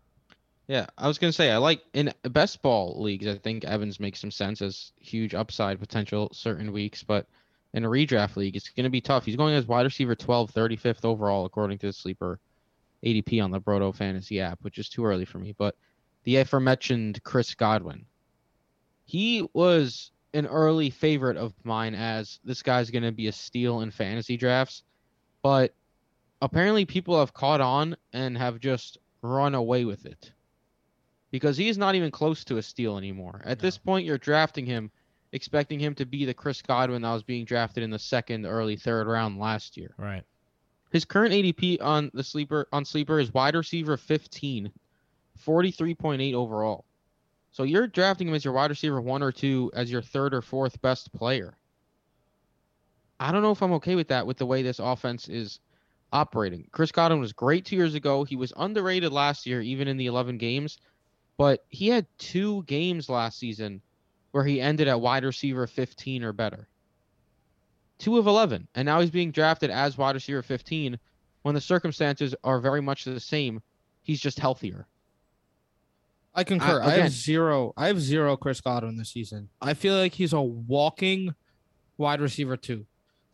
Yeah, 0.67 0.85
I 0.97 1.07
was 1.07 1.17
gonna 1.17 1.33
say 1.33 1.51
I 1.51 1.57
like 1.57 1.81
in 1.93 2.13
best 2.23 2.61
ball 2.61 3.01
leagues. 3.01 3.27
I 3.27 3.35
think 3.35 3.65
Evans 3.65 3.99
makes 3.99 4.19
some 4.19 4.31
sense 4.31 4.61
as 4.61 4.93
huge 4.97 5.33
upside 5.35 5.79
potential 5.79 6.29
certain 6.33 6.71
weeks, 6.71 7.03
but 7.03 7.27
in 7.73 7.83
a 7.83 7.89
redraft 7.89 8.37
league, 8.37 8.55
it's 8.55 8.69
gonna 8.69 8.89
be 8.89 9.01
tough. 9.01 9.25
He's 9.25 9.35
going 9.35 9.55
as 9.55 9.67
wide 9.67 9.85
receiver 9.85 10.15
12, 10.15 10.53
35th 10.53 11.03
overall 11.03 11.45
according 11.45 11.79
to 11.79 11.87
the 11.87 11.93
sleeper 11.93 12.39
ADP 13.03 13.43
on 13.43 13.51
the 13.51 13.59
Broto 13.59 13.93
Fantasy 13.93 14.39
app, 14.39 14.59
which 14.61 14.77
is 14.77 14.87
too 14.87 15.05
early 15.05 15.25
for 15.25 15.39
me. 15.39 15.53
But 15.57 15.75
the 16.23 16.37
aforementioned 16.37 17.21
Chris 17.23 17.53
Godwin, 17.53 18.05
he 19.03 19.45
was 19.53 20.11
an 20.33 20.47
early 20.47 20.89
favorite 20.89 21.37
of 21.37 21.53
mine 21.63 21.95
as 21.95 22.39
this 22.43 22.63
guy's 22.63 22.89
gonna 22.89 23.11
be 23.11 23.27
a 23.27 23.31
steal 23.31 23.81
in 23.81 23.91
fantasy 23.91 24.37
drafts, 24.37 24.83
but 25.41 25.73
apparently 26.41 26.85
people 26.85 27.19
have 27.19 27.33
caught 27.33 27.61
on 27.61 27.95
and 28.11 28.37
have 28.37 28.59
just 28.59 28.97
run 29.21 29.55
away 29.55 29.85
with 29.85 30.05
it 30.05 30.31
because 31.31 31.57
he's 31.57 31.77
not 31.77 31.95
even 31.95 32.11
close 32.11 32.43
to 32.43 32.57
a 32.57 32.61
steal 32.61 32.97
anymore. 32.97 33.41
At 33.43 33.57
this 33.57 33.77
point, 33.77 34.05
you're 34.05 34.19
drafting 34.19 34.67
him, 34.67 34.91
expecting 35.31 35.79
him 35.79 35.95
to 35.95 36.05
be 36.05 36.25
the 36.25 36.33
Chris 36.33 36.61
Godwin 36.61 37.01
that 37.01 37.11
was 37.11 37.23
being 37.23 37.43
drafted 37.43 37.83
in 37.83 37.89
the 37.89 37.97
second, 37.97 38.45
early 38.45 38.75
third 38.75 39.07
round 39.07 39.39
last 39.39 39.75
year. 39.75 39.95
Right. 39.97 40.23
His 40.91 41.05
current 41.05 41.33
ADP 41.33 41.81
on 41.81 42.11
the 42.13 42.23
sleeper 42.23 42.67
on 42.71 42.85
sleeper 42.85 43.19
is 43.19 43.33
wide 43.33 43.55
receiver 43.55 43.97
15, 43.97 44.71
43.8 45.43 46.33
overall. 46.35 46.85
So 47.53 47.63
you're 47.63 47.87
drafting 47.87 48.27
him 48.27 48.33
as 48.33 48.43
your 48.43 48.55
wide 48.55 48.71
receiver 48.71 48.99
one 48.99 49.21
or 49.21 49.31
two 49.31 49.71
as 49.75 49.91
your 49.91 50.01
third 50.01 50.33
or 50.33 50.41
fourth 50.41 50.81
best 50.81 51.13
player. 51.13 51.55
I 53.19 53.31
don't 53.31 53.43
know 53.43 53.51
if 53.51 53.61
I'm 53.61 53.73
okay 53.73 53.93
with 53.93 54.07
that 54.07 54.25
with 54.25 54.37
the 54.37 54.45
way 54.47 54.63
this 54.63 54.79
offense 54.79 55.29
is 55.29 55.59
operating. 56.11 56.67
Chris 56.71 56.91
Godwin 56.91 57.19
was 57.19 57.31
great 57.31 57.63
two 57.63 57.75
years 57.75 57.93
ago. 57.93 58.23
He 58.23 58.35
was 58.35 58.53
underrated 58.57 59.13
last 59.13 59.45
year, 59.45 59.61
even 59.61 59.87
in 59.87 59.97
the 59.97 60.07
11 60.07 60.39
games, 60.39 60.79
but 61.37 61.63
he 61.69 61.87
had 61.89 62.07
two 62.17 62.63
games 62.63 63.07
last 63.07 63.37
season 63.37 63.81
where 64.31 64.43
he 64.43 64.59
ended 64.59 64.87
at 64.87 64.99
wide 64.99 65.23
receiver 65.23 65.67
15 65.67 66.23
or 66.23 66.33
better. 66.33 66.67
Two 67.99 68.17
of 68.17 68.25
11, 68.25 68.67
and 68.73 68.85
now 68.87 68.99
he's 68.99 69.11
being 69.11 69.31
drafted 69.31 69.69
as 69.69 69.95
wide 69.95 70.15
receiver 70.15 70.41
15 70.41 70.97
when 71.43 71.53
the 71.53 71.61
circumstances 71.61 72.33
are 72.43 72.59
very 72.59 72.81
much 72.81 73.05
the 73.05 73.19
same. 73.19 73.61
He's 74.01 74.19
just 74.19 74.39
healthier. 74.39 74.87
I 76.35 76.43
concur. 76.43 76.81
I, 76.81 76.93
again- 76.93 77.01
have 77.03 77.11
zero. 77.11 77.73
I 77.77 77.87
have 77.87 78.01
zero 78.01 78.35
Chris 78.37 78.61
Godwin 78.61 78.97
this 78.97 79.09
season. 79.11 79.49
I 79.61 79.73
feel 79.73 79.95
like 79.95 80.13
he's 80.13 80.33
a 80.33 80.41
walking 80.41 81.35
wide 81.97 82.21
receiver 82.21 82.57
too. 82.57 82.85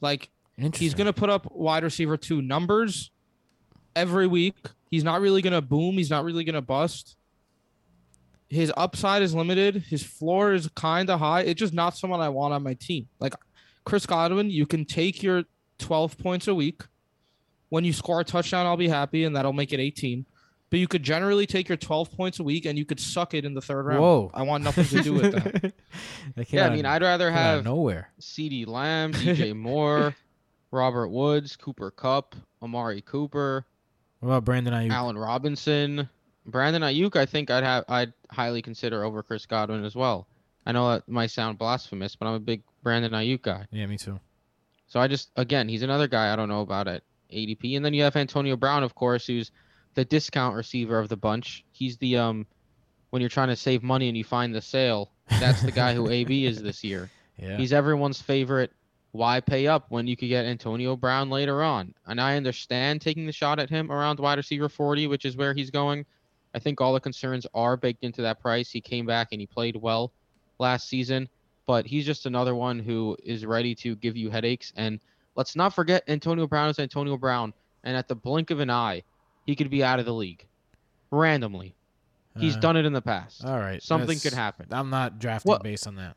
Like. 0.01 0.29
He's 0.75 0.93
going 0.93 1.07
to 1.07 1.13
put 1.13 1.29
up 1.29 1.49
wide 1.53 1.83
receiver 1.83 2.17
two 2.17 2.41
numbers 2.41 3.12
every 3.95 4.27
week. 4.27 4.57
He's 4.91 5.05
not 5.05 5.21
really 5.21 5.41
going 5.41 5.53
to 5.53 5.62
boom. 5.62 5.93
He's 5.93 6.09
not 6.09 6.25
really 6.25 6.43
going 6.43 6.55
to 6.55 6.62
bust. 6.62 7.15
His 8.49 8.69
upside 8.75 9.21
is 9.21 9.33
limited. 9.33 9.83
His 9.88 10.03
floor 10.03 10.53
is 10.53 10.67
kind 10.75 11.09
of 11.09 11.19
high. 11.19 11.41
It's 11.43 11.59
just 11.59 11.73
not 11.73 11.95
someone 11.95 12.19
I 12.19 12.27
want 12.27 12.53
on 12.53 12.62
my 12.63 12.73
team. 12.73 13.07
Like 13.21 13.35
Chris 13.85 14.05
Godwin, 14.05 14.49
you 14.49 14.65
can 14.65 14.83
take 14.83 15.23
your 15.23 15.43
12 15.77 16.17
points 16.17 16.47
a 16.47 16.55
week. 16.55 16.81
When 17.69 17.85
you 17.85 17.93
score 17.93 18.19
a 18.19 18.23
touchdown, 18.25 18.65
I'll 18.65 18.75
be 18.75 18.89
happy, 18.89 19.23
and 19.23 19.35
that'll 19.35 19.53
make 19.53 19.71
it 19.71 19.79
18. 19.79 20.25
But 20.69 20.79
you 20.79 20.88
could 20.88 21.01
generally 21.01 21.47
take 21.47 21.67
your 21.67 21.77
12 21.77 22.12
points 22.12 22.39
a 22.39 22.43
week 22.43 22.65
and 22.65 22.77
you 22.77 22.86
could 22.86 22.99
suck 22.99 23.34
it 23.34 23.43
in 23.43 23.53
the 23.55 23.62
third 23.62 23.86
round. 23.88 24.01
Whoa. 24.01 24.32
I 24.34 24.43
want 24.43 24.63
nothing 24.63 24.86
to 24.86 25.01
do 25.01 25.13
with 25.13 25.32
that. 25.32 25.73
That 26.36 26.53
Yeah, 26.53 26.67
I 26.67 26.69
mean, 26.69 26.86
I'd 26.86 27.01
rather 27.01 27.29
came 27.29 27.38
out 27.38 27.49
of 27.49 27.55
have 27.55 27.65
nowhere. 27.65 28.12
CeeDee 28.21 28.67
Lamb, 28.67 29.13
DJ 29.13 29.55
Moore, 29.55 30.15
Robert 30.71 31.10
Woods, 31.10 31.55
Cooper 31.55 31.89
Kupp, 31.89 32.36
Amari 32.62 33.01
Cooper, 33.01 33.65
What 34.19 34.27
about 34.29 34.45
Brandon 34.45 34.73
Aiyuk? 34.73 34.91
Allen 34.91 35.17
Robinson, 35.17 36.08
Brandon 36.45 36.84
Aiyuk. 36.84 37.15
I 37.15 37.25
think 37.25 37.49
I'd 37.49 37.63
have 37.63 37.84
I'd 37.89 38.13
highly 38.29 38.62
consider 38.62 39.03
over 39.03 39.23
Chris 39.23 39.45
Godwin 39.47 39.84
as 39.84 39.95
well. 39.95 40.27
I 40.65 40.71
know 40.71 40.91
that 40.91 41.10
might 41.10 41.32
sound 41.32 41.58
blasphemous, 41.58 42.15
but 42.15 42.27
I'm 42.27 42.36
a 42.36 42.39
big 42.39 42.62
Brandon 42.84 43.12
Aiyuk 43.12 43.41
guy. 43.41 43.65
Yeah, 43.71 43.88
me 43.88 43.97
too. 43.97 44.19
So 44.88 44.99
I 44.99 45.08
just 45.08 45.32
again, 45.36 45.67
he's 45.67 45.82
another 45.84 46.08
guy 46.08 46.32
I 46.32 46.36
don't 46.36 46.49
know 46.49 46.62
about 46.62 46.88
at 46.88 47.01
ADP. 47.34 47.75
And 47.75 47.84
then 47.84 47.93
you 47.93 48.03
have 48.03 48.15
Antonio 48.15 48.55
Brown, 48.55 48.84
of 48.84 48.93
course, 48.95 49.25
who's 49.25 49.51
the 49.95 50.06
discount 50.06 50.56
receiver 50.56 50.99
of 50.99 51.10
the 51.10 51.17
bunch. 51.17 51.65
He's 51.71 51.97
the 51.97 52.17
um 52.17 52.45
when 53.10 53.21
you're 53.21 53.30
trying 53.30 53.47
to 53.49 53.56
save 53.56 53.84
money 53.84 54.08
and 54.08 54.17
you 54.17 54.23
find 54.23 54.54
the 54.54 54.62
sale, 54.62 55.12
that's 55.39 55.62
the 55.62 55.71
guy 55.71 55.93
who 55.93 56.10
AB 56.12 56.45
is 56.45 56.62
this 56.62 56.84
year. 56.84 57.10
Yeah. 57.38 57.58
He's 57.58 57.73
everyone's 57.73 58.21
favorite. 58.21 58.71
Why 59.12 59.39
pay 59.39 59.65
up 59.65 59.88
when 59.89 60.06
you 60.06 60.15
could 60.15 60.30
get 60.30 60.45
Antonio 60.45 60.95
Brown 60.95 61.32
later 61.32 61.63
on? 61.63 61.95
And 62.06 62.21
I 62.21 62.38
understand 62.38 63.02
taking 63.02 63.25
the 63.25 63.32
shot 63.32 63.60
at 63.60 63.69
him 63.69 63.91
around 63.91 64.19
wide 64.19 64.38
receiver 64.38 64.69
40, 64.69 65.08
which 65.08 65.25
is 65.25 65.36
where 65.36 65.54
he's 65.54 65.71
going. 65.71 66.06
I 66.54 66.60
think 66.60 66.80
all 66.80 66.93
the 66.93 66.99
concerns 66.99 67.47
are 67.54 67.78
baked 67.78 68.04
into 68.04 68.21
that 68.21 68.39
price. 68.39 68.69
He 68.69 68.82
came 68.82 69.06
back 69.06 69.30
and 69.32 69.41
he 69.41 69.47
played 69.47 69.75
well 69.75 70.12
last 70.60 70.88
season, 70.88 71.28
but 71.65 71.88
he's 71.88 72.06
just 72.06 72.25
another 72.25 72.54
one 72.54 72.80
who 72.80 73.17
is 73.23 73.45
ready 73.45 73.73
to 73.75 73.95
give 73.95 74.15
you 74.15 74.30
headaches. 74.30 74.73
And 74.75 74.99
let's 75.36 75.56
not 75.56 75.73
forget 75.73 76.04
Antonio 76.08 76.45
Brown 76.45 76.69
is 76.69 76.80
Antonio 76.80 77.17
Brown. 77.17 77.54
And 77.84 77.95
at 77.95 78.08
the 78.08 78.15
blink 78.15 78.52
of 78.52 78.60
an 78.60 78.69
eye, 78.69 79.04
he 79.45 79.56
could 79.56 79.69
be 79.69 79.84
out 79.84 79.99
of 79.99 80.06
the 80.06 80.13
league 80.13 80.45
randomly. 81.12 81.75
He's 82.38 82.56
Uh, 82.56 82.60
done 82.60 82.78
it 82.78 82.86
in 82.86 82.93
the 82.93 83.02
past. 83.02 83.43
All 83.43 83.58
right. 83.60 83.82
Something 83.82 84.08
that's- 84.08 84.23
could 84.23 84.34
happen. 84.34 84.67
I'm 84.71 84.89
not 84.89 85.19
drafting 85.19 85.49
What- 85.49 85.63
based 85.63 85.88
on 85.88 85.95
that. 85.95 86.15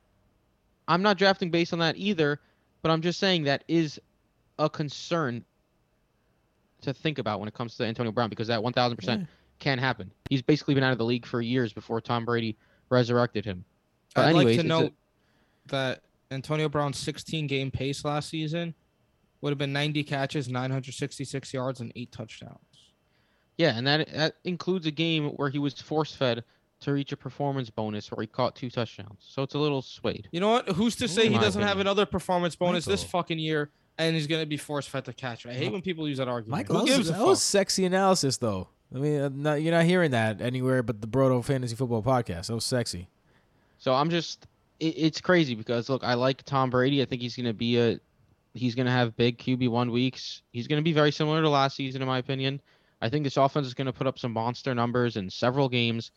I'm 0.87 1.03
not 1.03 1.17
drafting 1.19 1.51
based 1.51 1.73
on 1.73 1.79
that 1.81 1.97
either, 1.97 2.41
but 2.83 2.91
I'm 2.91 3.01
just 3.03 3.19
saying 3.19 3.45
that 3.45 3.65
is 3.69 4.01
a 4.59 4.69
concern 4.69 5.45
to 6.83 6.93
think 6.93 7.19
about 7.19 7.39
when 7.41 7.49
it 7.49 7.55
comes 7.55 7.77
to 7.77 7.85
Antonio 7.85 8.13
Brown 8.13 8.29
because 8.29 8.49
that 8.49 8.63
1000% 8.63 9.21
Yeah. 9.23 9.27
can 9.59 9.79
happen. 9.79 10.11
He's 10.29 10.43
basically 10.43 10.75
been 10.75 10.83
out 10.85 10.93
of 10.93 10.99
the 10.99 11.05
league 11.05 11.25
for 11.27 11.41
years 11.41 11.73
before 11.73 12.01
Tom 12.01 12.25
Brady 12.25 12.57
resurrected 12.91 13.45
him. 13.45 13.65
But 14.15 14.27
I'd 14.27 14.29
anyways, 14.31 14.45
like 14.45 14.55
to 14.55 14.61
it's 14.61 14.65
a- 14.65 14.69
note 14.69 14.93
that 15.67 16.03
Antonio 16.31 16.69
Brown's 16.69 16.99
16 16.99 17.47
game 17.47 17.71
pace 17.71 18.05
last 18.05 18.29
season 18.29 18.75
would 19.41 19.51
have 19.51 19.59
been 19.59 19.73
90 19.73 20.03
catches, 20.05 20.49
966 20.49 21.55
yards, 21.55 21.81
and 21.81 21.93
eight 21.97 22.13
touchdowns. 22.13 22.59
Yeah, 23.59 23.77
and 23.77 23.87
that 23.87 24.13
that 24.13 24.37
includes 24.45 24.87
a 24.87 24.91
game 24.91 25.29
where 25.31 25.49
he 25.49 25.59
was 25.59 25.81
force 25.81 26.15
fed 26.15 26.45
to 26.83 26.93
reach 26.93 27.13
a 27.13 27.17
performance 27.17 27.71
bonus 27.71 28.11
where 28.11 28.23
he 28.23 28.27
caught 28.27 28.57
two 28.57 28.69
touchdowns. 28.69 29.21
So 29.21 29.43
it's 29.43 29.55
a 29.55 29.59
little 29.59 29.83
swayed. 29.83 30.29
You 30.33 30.41
know 30.41 30.51
what? 30.51 30.69
Who's 30.71 30.97
to 30.97 31.09
say 31.09 31.27
In 31.27 31.33
he 31.33 31.39
doesn't 31.39 31.63
have 31.63 31.79
another 31.79 32.05
performance 32.05 32.57
bonus 32.57 32.85
this 32.85 33.05
fucking 33.05 33.39
year 33.39 33.71
and 33.99 34.17
he's 34.17 34.27
going 34.27 34.43
to 34.43 34.47
be 34.47 34.57
force 34.57 34.87
fed 34.87 35.05
to 35.05 35.13
catch? 35.13 35.47
I 35.47 35.53
hate 35.53 35.71
when 35.71 35.81
people 35.81 36.09
use 36.09 36.19
that 36.19 36.29
argument. 36.29 36.59
Michael, 36.59 36.81
Who 36.81 36.87
that 36.87 36.91
was, 36.91 36.97
gives 36.97 37.11
a 37.11 37.13
that 37.13 37.25
was 37.25 37.43
sexy 37.43 37.85
analysis, 37.85 38.37
though. 38.37 38.69
I 38.95 38.99
mean, 38.99 39.21
uh, 39.21 39.31
not, 39.33 39.63
you're 39.63 39.73
not 39.73 39.85
hearing 39.85 40.11
that 40.11 40.41
anywhere 40.41 40.83
but 40.83 41.01
the 41.01 41.07
Brodo 41.07 41.43
Fantasy 41.45 41.77
Football 41.77 42.03
Podcast. 42.03 42.49
That 42.49 42.55
was 42.55 42.65
sexy. 42.65 43.09
So 43.79 43.95
I'm 43.95 44.11
just 44.11 44.47
it, 44.81 44.95
it's 44.97 45.21
crazy 45.21 45.55
because 45.55 45.89
look, 45.89 46.03
I 46.03 46.15
like 46.15 46.43
Tom 46.43 46.69
Brady. 46.69 47.01
I 47.01 47.05
think 47.05 47.23
he's 47.23 47.37
going 47.37 47.47
to 47.47 47.55
be 47.55 47.79
a 47.79 48.01
he's 48.55 48.75
going 48.75 48.87
to 48.87 48.93
have 48.93 49.17
big 49.17 49.39
QB1 49.39 49.91
weeks. 49.91 50.43
He's 50.53 50.67
going 50.67 50.81
to 50.81 50.85
be 50.85 50.93
very 50.93 51.13
similar 51.13 51.41
to 51.41 51.49
last 51.49 51.77
season 51.77 52.03
in 52.03 52.09
my 52.09 52.19
opinion. 52.19 52.61
I 53.03 53.09
think 53.09 53.25
this 53.25 53.37
offense 53.37 53.67
is 53.67 53.75
going 53.75 53.87
to 53.87 53.93
put 53.93 54.07
up 54.07 54.19
some 54.19 54.33
monster 54.33 54.73
numbers 54.75 55.17
in 55.17 55.29
several 55.29 55.69
games, 55.69 56.13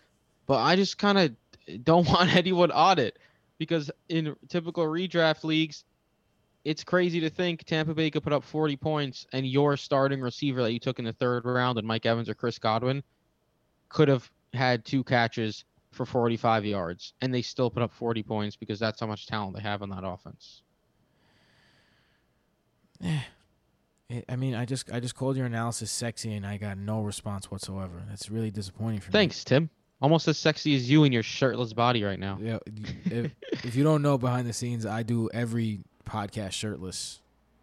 but 0.45 0.59
I 0.59 0.75
just 0.75 0.99
kind 0.99 1.17
of 1.17 1.83
don't 1.83 2.07
want 2.07 2.33
anyone 2.33 2.71
on 2.71 2.99
it 2.99 3.17
because 3.57 3.89
in 4.07 4.35
typical 4.47 4.85
redraft 4.85 5.43
leagues, 5.43 5.83
it's 6.63 6.83
crazy 6.83 7.19
to 7.21 7.29
think 7.29 7.63
Tampa 7.63 7.95
Bay 7.95 8.11
could 8.11 8.23
put 8.23 8.33
up 8.33 8.43
40 8.43 8.75
points 8.77 9.25
and 9.33 9.47
your 9.47 9.77
starting 9.77 10.21
receiver 10.21 10.61
that 10.61 10.73
you 10.73 10.79
took 10.79 10.99
in 10.99 11.05
the 11.05 11.13
third 11.13 11.45
round 11.45 11.79
and 11.79 11.87
Mike 11.87 12.05
Evans 12.05 12.29
or 12.29 12.35
Chris 12.35 12.59
Godwin 12.59 13.03
could 13.89 14.07
have 14.07 14.29
had 14.53 14.85
two 14.85 15.03
catches 15.03 15.65
for 15.91 16.05
45 16.05 16.65
yards 16.65 17.13
and 17.21 17.33
they 17.33 17.41
still 17.41 17.71
put 17.71 17.81
up 17.81 17.91
40 17.93 18.21
points 18.23 18.55
because 18.55 18.79
that's 18.79 18.99
how 18.99 19.07
much 19.07 19.25
talent 19.25 19.55
they 19.55 19.61
have 19.63 19.81
on 19.81 19.89
that 19.89 20.05
offense. 20.05 20.61
Eh. 23.03 23.21
I- 24.11 24.23
I 24.29 24.35
mean, 24.35 24.53
I 24.55 24.65
just 24.65 24.91
I 24.91 24.99
just 24.99 25.15
called 25.15 25.35
your 25.37 25.45
analysis 25.45 25.89
sexy, 25.91 26.33
and 26.33 26.45
I 26.45 26.57
got 26.57 26.77
no 26.77 27.01
response 27.01 27.49
whatsoever. 27.49 28.03
That's 28.09 28.29
really 28.29 28.51
disappointing 28.51 28.99
for 28.99 29.09
me. 29.09 29.13
Thanks, 29.13 29.43
Tim. 29.43 29.69
Almost 30.01 30.27
as 30.27 30.37
sexy 30.37 30.75
as 30.75 30.89
you 30.89 31.03
in 31.05 31.11
your 31.11 31.23
shirtless 31.23 31.73
body 31.73 32.03
right 32.03 32.19
now. 32.19 32.37
Yeah, 32.41 32.59
if, 33.05 33.31
if 33.63 33.75
you 33.75 33.83
don't 33.83 34.01
know 34.01 34.17
behind 34.17 34.47
the 34.47 34.53
scenes, 34.53 34.85
I 34.85 35.03
do 35.03 35.29
every 35.33 35.79
podcast 36.07 36.51
shirtless. 36.51 37.21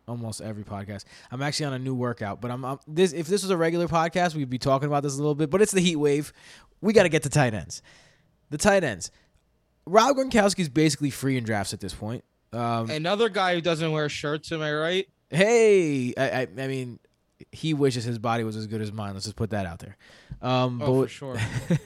Almost 0.09 0.41
every 0.41 0.65
podcast. 0.65 1.05
I'm 1.31 1.43
actually 1.43 1.67
on 1.67 1.75
a 1.75 1.79
new 1.79 1.95
workout, 1.95 2.41
but 2.41 2.51
I'm, 2.51 2.65
I'm 2.65 2.79
this. 2.89 3.13
If 3.13 3.29
this 3.29 3.43
was 3.43 3.51
a 3.51 3.57
regular 3.57 3.87
podcast, 3.87 4.35
we'd 4.35 4.51
be 4.51 4.59
talking 4.59 4.89
about 4.89 5.05
this 5.05 5.15
a 5.15 5.19
little 5.19 5.37
bit. 5.37 5.49
But 5.51 5.63
it's 5.63 5.71
the 5.73 5.81
heat 5.81 5.97
wave. 5.97 6.33
We 6.81 6.93
got 6.93 7.05
to 7.05 7.09
get 7.09 7.23
to 7.23 7.29
tight 7.29 7.55
ends. 7.55 7.83
The 8.51 8.59
tight 8.59 8.83
ends. 8.83 9.13
Rob 9.87 10.17
Gronkowski's 10.17 10.69
basically 10.69 11.11
free 11.11 11.37
in 11.37 11.45
drafts 11.45 11.73
at 11.73 11.81
this 11.81 11.95
point. 11.95 12.25
Um, 12.53 12.91
Another 12.91 13.29
guy 13.29 13.55
who 13.55 13.61
doesn't 13.61 13.93
wear 13.93 14.09
shirts, 14.09 14.51
am 14.51 14.61
I 14.63 14.73
right? 14.73 15.09
Hey, 15.33 16.15
I, 16.17 16.31
I, 16.43 16.49
I 16.59 16.67
mean, 16.69 16.99
he 17.51 17.75
wishes 17.75 18.05
his 18.05 18.19
body 18.19 18.45
was 18.45 18.57
as 18.57 18.67
good 18.67 18.81
as 18.81 18.93
mine. 18.93 19.15
Let's 19.15 19.25
just 19.25 19.37
put 19.37 19.51
that 19.51 19.67
out 19.67 19.81
there. 19.81 19.97
Um, 20.41 20.81
Oh, 20.83 20.87
but 20.87 20.87
for 20.87 20.99
with- 21.01 21.11
sure. 21.11 21.37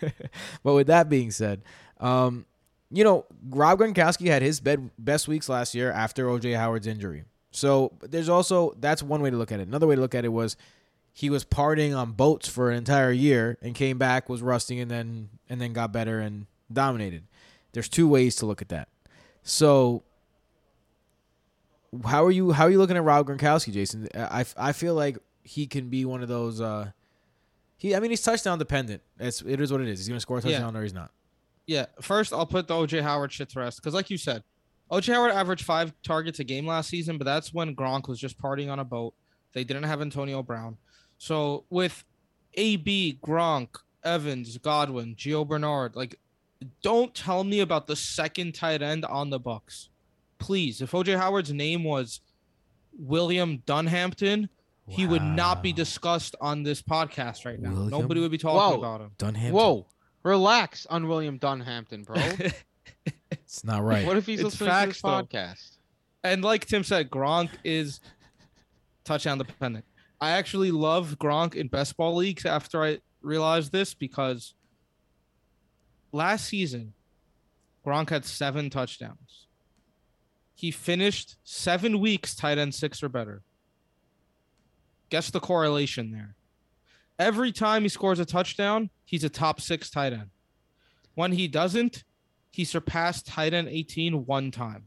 but 0.63 0.75
with 0.75 0.87
that 0.89 1.09
being 1.09 1.31
said, 1.31 1.63
um, 2.01 2.45
you 2.91 3.03
know, 3.05 3.25
Rob 3.51 3.79
Gronkowski 3.81 4.29
had 4.29 4.43
his 4.43 4.61
bed, 4.61 4.91
best 4.99 5.27
weeks 5.29 5.49
last 5.49 5.75
year 5.75 5.91
after 5.91 6.27
OJ 6.27 6.57
Howard's 6.57 6.87
injury. 6.87 7.25
So 7.51 7.93
there's 8.03 8.29
also 8.29 8.75
that's 8.79 9.03
one 9.03 9.23
way 9.23 9.31
to 9.31 9.37
look 9.37 9.51
at 9.51 9.61
it. 9.61 9.67
Another 9.67 9.87
way 9.87 9.95
to 9.95 10.01
look 10.01 10.15
at 10.15 10.25
it 10.25 10.29
was 10.29 10.57
he 11.13 11.31
was 11.31 11.45
partying 11.45 11.97
on 11.97 12.13
boats 12.13 12.49
for 12.49 12.71
an 12.71 12.77
entire 12.77 13.11
year 13.11 13.57
and 13.63 13.75
came 13.75 13.97
back 13.97 14.29
was 14.29 14.43
rusting 14.43 14.79
and 14.79 14.91
then 14.91 15.31
and 15.49 15.59
then 15.61 15.73
got 15.73 15.91
better 15.91 16.21
and 16.21 16.47
dominated. 16.71 17.25
There's 17.73 17.89
two 17.89 18.07
ways 18.09 18.37
to 18.37 18.47
look 18.47 18.61
at 18.61 18.69
that. 18.69 18.89
So 19.43 20.03
how 22.05 22.25
are 22.25 22.31
you 22.31 22.53
how 22.53 22.65
are 22.65 22.71
you 22.71 22.79
looking 22.79 22.97
at 22.97 23.05
Rob 23.05 23.27
Gronkowski, 23.27 23.73
Jason? 23.73 24.09
I, 24.15 24.45
I 24.57 24.73
feel 24.73 24.95
like 24.95 25.19
he 25.43 25.67
can 25.67 25.89
be 25.89 26.05
one 26.05 26.23
of 26.23 26.29
those 26.29 26.61
uh 26.61 26.91
he 27.77 27.95
I 27.95 28.01
mean 28.01 28.11
he's 28.11 28.23
touchdown 28.23 28.59
dependent. 28.59 29.03
It's 29.19 29.43
it 29.43 29.61
is 29.61 29.71
what 29.73 29.81
it 29.81 29.89
is. 29.89 29.99
He's 30.01 30.09
gonna 30.09 30.21
score 30.21 30.39
a 30.39 30.43
Yeah. 30.43 30.53
touchdown 30.59 30.77
or 30.77 30.83
he's 30.83 30.93
not. 30.95 31.11
Yeah, 31.67 31.87
first 32.01 32.33
I'll 32.33 32.47
put 32.47 32.69
the 32.69 32.75
OJ 32.75 33.03
Howard 33.03 33.33
shit 33.33 33.49
to 33.51 33.59
rest 33.61 33.81
because, 33.83 33.93
like 33.95 34.09
you 34.11 34.19
said, 34.19 34.43
OJ 34.91 35.13
Howard 35.13 35.33
averaged 35.33 35.65
five 35.65 35.93
targets 36.05 36.39
a 36.39 36.45
game 36.45 36.65
last 36.67 36.89
season, 36.89 37.19
but 37.19 37.25
that's 37.25 37.53
when 37.53 37.75
Gronk 37.75 38.07
was 38.09 38.21
just 38.21 38.39
partying 38.39 38.71
on 38.71 38.79
a 38.79 38.85
boat. 38.85 39.15
They 39.53 39.65
didn't 39.65 39.83
have 39.85 40.01
Antonio 40.01 40.43
Brown, 40.45 40.77
so 41.19 41.65
with 41.71 42.05
AB, 42.55 43.19
Gronk, 43.23 43.69
Evans, 44.05 44.59
Godwin, 44.59 45.17
Gio 45.17 45.47
Bernard, 45.47 45.97
like, 45.97 46.19
don't 46.83 47.13
tell 47.15 47.43
me 47.45 47.61
about 47.61 47.87
the 47.87 47.97
second 47.97 48.55
tight 48.55 48.81
end 48.81 49.05
on 49.05 49.31
the 49.31 49.39
Bucks, 49.41 49.89
please. 50.39 50.81
If 50.83 50.93
OJ 50.93 51.17
Howard's 51.19 51.53
name 51.53 51.85
was 51.85 52.21
William 52.99 53.63
Dunhampton, 53.67 54.49
he 54.89 55.07
would 55.07 55.23
not 55.23 55.63
be 55.63 55.73
discussed 55.73 56.37
on 56.41 56.63
this 56.63 56.81
podcast 56.83 57.45
right 57.45 57.61
now. 57.61 57.71
William? 57.71 57.91
Nobody 57.91 58.21
would 58.21 58.31
be 58.31 58.39
talking 58.39 58.57
Whoa. 58.59 58.79
about 58.79 59.01
him. 59.01 59.11
Dunhampton. 59.19 59.55
Whoa, 59.55 59.87
relax 60.23 60.87
on 60.87 61.09
William 61.09 61.39
Dunhampton, 61.39 62.03
bro. 62.03 62.17
It's 63.31 63.65
not 63.65 63.83
right. 63.83 64.07
What 64.07 64.17
if 64.17 64.27
he's 64.27 64.41
It's 64.41 64.61
listening 64.61 64.69
to 64.69 64.73
facts, 64.75 64.89
this 64.95 65.03
though. 65.03 65.09
podcast? 65.23 65.77
And 66.25 66.43
like 66.43 66.67
Tim 66.67 66.83
said, 66.85 67.11
Gronk 67.11 67.51
is 67.65 68.01
touchdown 69.05 69.39
dependent. 69.39 69.85
I 70.21 70.31
actually 70.33 70.71
love 70.73 71.17
Gronk 71.19 71.55
in 71.55 71.69
best 71.69 71.97
ball 71.97 72.17
leagues 72.17 72.45
after 72.45 72.83
I 72.83 72.99
realized 73.23 73.71
this 73.73 73.95
because 73.95 74.55
last 76.13 76.47
season, 76.47 76.93
Gronk 77.87 78.11
had 78.11 78.25
seven 78.25 78.69
touchdowns. 78.71 79.46
He 80.57 80.71
finished 80.71 81.37
seven 81.45 82.01
weeks 82.01 82.35
tight 82.35 82.57
end 82.57 82.75
six 82.75 83.03
or 83.03 83.11
better. 83.11 83.43
Guess 85.11 85.31
the 85.31 85.39
correlation 85.39 86.11
there. 86.11 86.35
Every 87.19 87.53
time 87.53 87.83
he 87.83 87.91
scores 87.91 88.19
a 88.19 88.25
touchdown, 88.25 88.89
he's 89.05 89.23
a 89.23 89.29
top 89.29 89.61
six 89.61 89.91
tight 89.91 90.15
end. 90.15 90.31
When 91.15 91.33
he 91.33 91.47
doesn't, 91.47 92.05
he 92.51 92.65
surpassed 92.65 93.27
tight 93.27 93.53
end 93.53 93.69
18 93.69 94.25
one 94.25 94.51
time. 94.51 94.85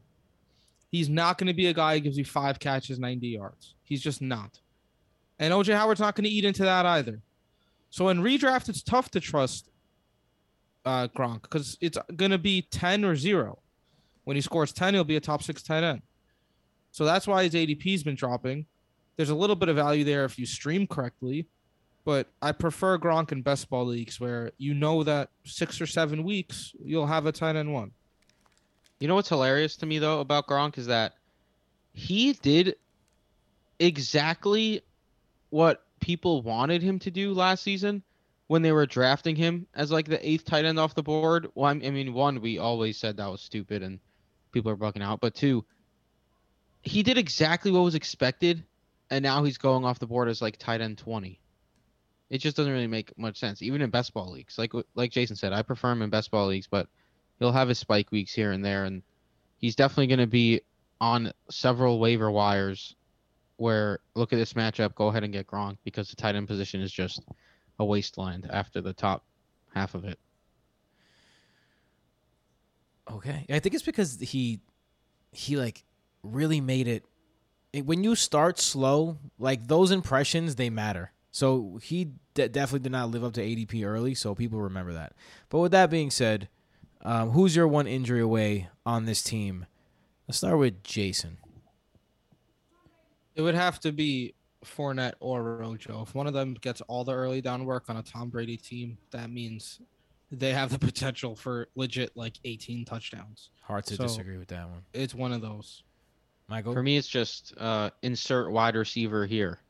He's 0.90 1.08
not 1.08 1.38
going 1.38 1.46
to 1.46 1.54
be 1.54 1.68
a 1.68 1.72
guy 1.72 1.94
who 1.94 2.00
gives 2.00 2.18
you 2.18 2.24
five 2.24 2.58
catches, 2.58 2.98
90 2.98 3.28
yards. 3.28 3.74
He's 3.84 4.02
just 4.02 4.20
not. 4.20 4.58
And 5.38 5.54
OJ 5.54 5.74
Howard's 5.74 6.00
not 6.00 6.16
going 6.16 6.24
to 6.24 6.30
eat 6.30 6.44
into 6.44 6.64
that 6.64 6.84
either. 6.84 7.20
So 7.90 8.08
in 8.08 8.22
redraft, 8.22 8.68
it's 8.68 8.82
tough 8.82 9.08
to 9.12 9.20
trust 9.20 9.70
uh, 10.84 11.06
Gronk 11.16 11.42
because 11.42 11.78
it's 11.80 11.96
going 12.16 12.32
to 12.32 12.38
be 12.38 12.62
10 12.62 13.04
or 13.04 13.14
0. 13.14 13.60
When 14.30 14.36
he 14.36 14.42
scores 14.42 14.72
10, 14.72 14.94
he'll 14.94 15.02
be 15.02 15.16
a 15.16 15.20
top 15.20 15.42
six 15.42 15.60
tight 15.60 15.82
end. 15.82 16.02
So 16.92 17.04
that's 17.04 17.26
why 17.26 17.42
his 17.42 17.54
ADP's 17.54 18.04
been 18.04 18.14
dropping. 18.14 18.64
There's 19.16 19.30
a 19.30 19.34
little 19.34 19.56
bit 19.56 19.68
of 19.68 19.74
value 19.74 20.04
there 20.04 20.24
if 20.24 20.38
you 20.38 20.46
stream 20.46 20.86
correctly, 20.86 21.48
but 22.04 22.28
I 22.40 22.52
prefer 22.52 22.96
Gronk 22.96 23.32
in 23.32 23.42
best 23.42 23.68
ball 23.68 23.86
leagues 23.86 24.20
where 24.20 24.52
you 24.56 24.72
know 24.72 25.02
that 25.02 25.30
six 25.42 25.80
or 25.80 25.86
seven 25.88 26.22
weeks 26.22 26.72
you'll 26.80 27.08
have 27.08 27.26
a 27.26 27.32
tight 27.32 27.56
end 27.56 27.74
one. 27.74 27.90
You 29.00 29.08
know 29.08 29.16
what's 29.16 29.30
hilarious 29.30 29.74
to 29.78 29.86
me 29.86 29.98
though 29.98 30.20
about 30.20 30.46
Gronk 30.46 30.78
is 30.78 30.86
that 30.86 31.14
he 31.92 32.34
did 32.34 32.76
exactly 33.80 34.82
what 35.48 35.82
people 35.98 36.42
wanted 36.42 36.82
him 36.82 37.00
to 37.00 37.10
do 37.10 37.34
last 37.34 37.64
season 37.64 38.04
when 38.46 38.62
they 38.62 38.70
were 38.70 38.86
drafting 38.86 39.34
him 39.34 39.66
as 39.74 39.90
like 39.90 40.06
the 40.06 40.24
eighth 40.24 40.44
tight 40.44 40.66
end 40.66 40.78
off 40.78 40.94
the 40.94 41.02
board. 41.02 41.48
Well, 41.56 41.68
I 41.68 41.74
mean, 41.74 42.14
one, 42.14 42.40
we 42.40 42.58
always 42.58 42.96
said 42.96 43.16
that 43.16 43.28
was 43.28 43.40
stupid 43.40 43.82
and 43.82 43.98
people 44.52 44.70
are 44.70 44.76
bucking 44.76 45.02
out, 45.02 45.20
but 45.20 45.34
two, 45.34 45.64
he 46.82 47.02
did 47.02 47.18
exactly 47.18 47.70
what 47.70 47.80
was 47.80 47.94
expected, 47.94 48.64
and 49.10 49.22
now 49.22 49.44
he's 49.44 49.58
going 49.58 49.84
off 49.84 49.98
the 49.98 50.06
board 50.06 50.28
as 50.28 50.40
like 50.40 50.56
tight 50.56 50.80
end 50.80 50.98
twenty. 50.98 51.40
It 52.30 52.38
just 52.38 52.56
doesn't 52.56 52.72
really 52.72 52.86
make 52.86 53.16
much 53.18 53.38
sense, 53.38 53.60
even 53.60 53.82
in 53.82 53.90
best 53.90 54.14
ball 54.14 54.30
leagues. 54.30 54.56
Like 54.56 54.72
like 54.94 55.10
Jason 55.10 55.36
said, 55.36 55.52
I 55.52 55.62
prefer 55.62 55.92
him 55.92 56.02
in 56.02 56.10
best 56.10 56.30
ball 56.30 56.46
leagues, 56.46 56.68
but 56.68 56.88
he'll 57.38 57.52
have 57.52 57.68
his 57.68 57.78
spike 57.78 58.12
weeks 58.12 58.32
here 58.32 58.52
and 58.52 58.64
there, 58.64 58.84
and 58.84 59.02
he's 59.58 59.76
definitely 59.76 60.06
going 60.06 60.20
to 60.20 60.26
be 60.26 60.60
on 61.00 61.32
several 61.50 61.98
waiver 61.98 62.30
wires. 62.30 62.94
Where 63.56 64.00
look 64.14 64.32
at 64.32 64.36
this 64.36 64.54
matchup, 64.54 64.94
go 64.94 65.08
ahead 65.08 65.22
and 65.22 65.34
get 65.34 65.46
Gronk 65.46 65.76
because 65.84 66.08
the 66.08 66.16
tight 66.16 66.34
end 66.34 66.48
position 66.48 66.80
is 66.80 66.90
just 66.90 67.22
a 67.78 67.84
wasteland 67.84 68.48
after 68.50 68.80
the 68.80 68.94
top 68.94 69.22
half 69.74 69.94
of 69.94 70.06
it. 70.06 70.18
Okay. 73.20 73.44
I 73.50 73.58
think 73.58 73.74
it's 73.74 73.84
because 73.84 74.18
he 74.18 74.60
he 75.30 75.56
like 75.58 75.84
really 76.22 76.60
made 76.60 76.88
it, 76.88 77.04
it 77.72 77.84
when 77.84 78.02
you 78.02 78.14
start 78.14 78.58
slow, 78.58 79.18
like 79.38 79.68
those 79.68 79.90
impressions 79.90 80.56
they 80.56 80.70
matter. 80.70 81.12
So 81.30 81.78
he 81.82 82.12
de- 82.32 82.48
definitely 82.48 82.84
did 82.84 82.92
not 82.92 83.10
live 83.10 83.22
up 83.22 83.34
to 83.34 83.42
ADP 83.42 83.86
early, 83.86 84.14
so 84.14 84.34
people 84.34 84.60
remember 84.62 84.94
that. 84.94 85.12
But 85.50 85.58
with 85.58 85.72
that 85.72 85.90
being 85.90 86.10
said, 86.10 86.48
um, 87.02 87.30
who's 87.30 87.54
your 87.54 87.68
one 87.68 87.86
injury 87.86 88.20
away 88.20 88.68
on 88.86 89.04
this 89.04 89.22
team? 89.22 89.66
Let's 90.26 90.38
start 90.38 90.58
with 90.58 90.82
Jason. 90.82 91.36
It 93.34 93.42
would 93.42 93.54
have 93.54 93.78
to 93.80 93.92
be 93.92 94.34
Fournette 94.64 95.14
or 95.20 95.42
Rojo. 95.42 96.02
If 96.02 96.14
one 96.14 96.26
of 96.26 96.32
them 96.32 96.54
gets 96.54 96.80
all 96.82 97.04
the 97.04 97.12
early 97.12 97.42
down 97.42 97.66
work 97.66 97.84
on 97.88 97.98
a 97.98 98.02
Tom 98.02 98.30
Brady 98.30 98.56
team, 98.56 98.96
that 99.10 99.30
means 99.30 99.78
they 100.30 100.52
have 100.52 100.70
the 100.70 100.78
potential 100.78 101.34
for 101.36 101.68
legit 101.74 102.16
like 102.16 102.34
18 102.44 102.84
touchdowns. 102.84 103.50
Hard 103.62 103.84
to 103.86 103.96
So- 103.96 104.04
disagree 104.04 104.38
with 104.38 104.48
that 104.48 104.68
one. 104.68 104.82
It's 104.92 105.14
one 105.14 105.32
of 105.32 105.40
those. 105.40 105.82
Michael. 106.48 106.72
For 106.72 106.82
me, 106.82 106.96
it's 106.96 107.06
just 107.08 107.54
uh, 107.58 107.90
insert 108.02 108.50
wide 108.50 108.74
receiver 108.74 109.24
here. 109.26 109.60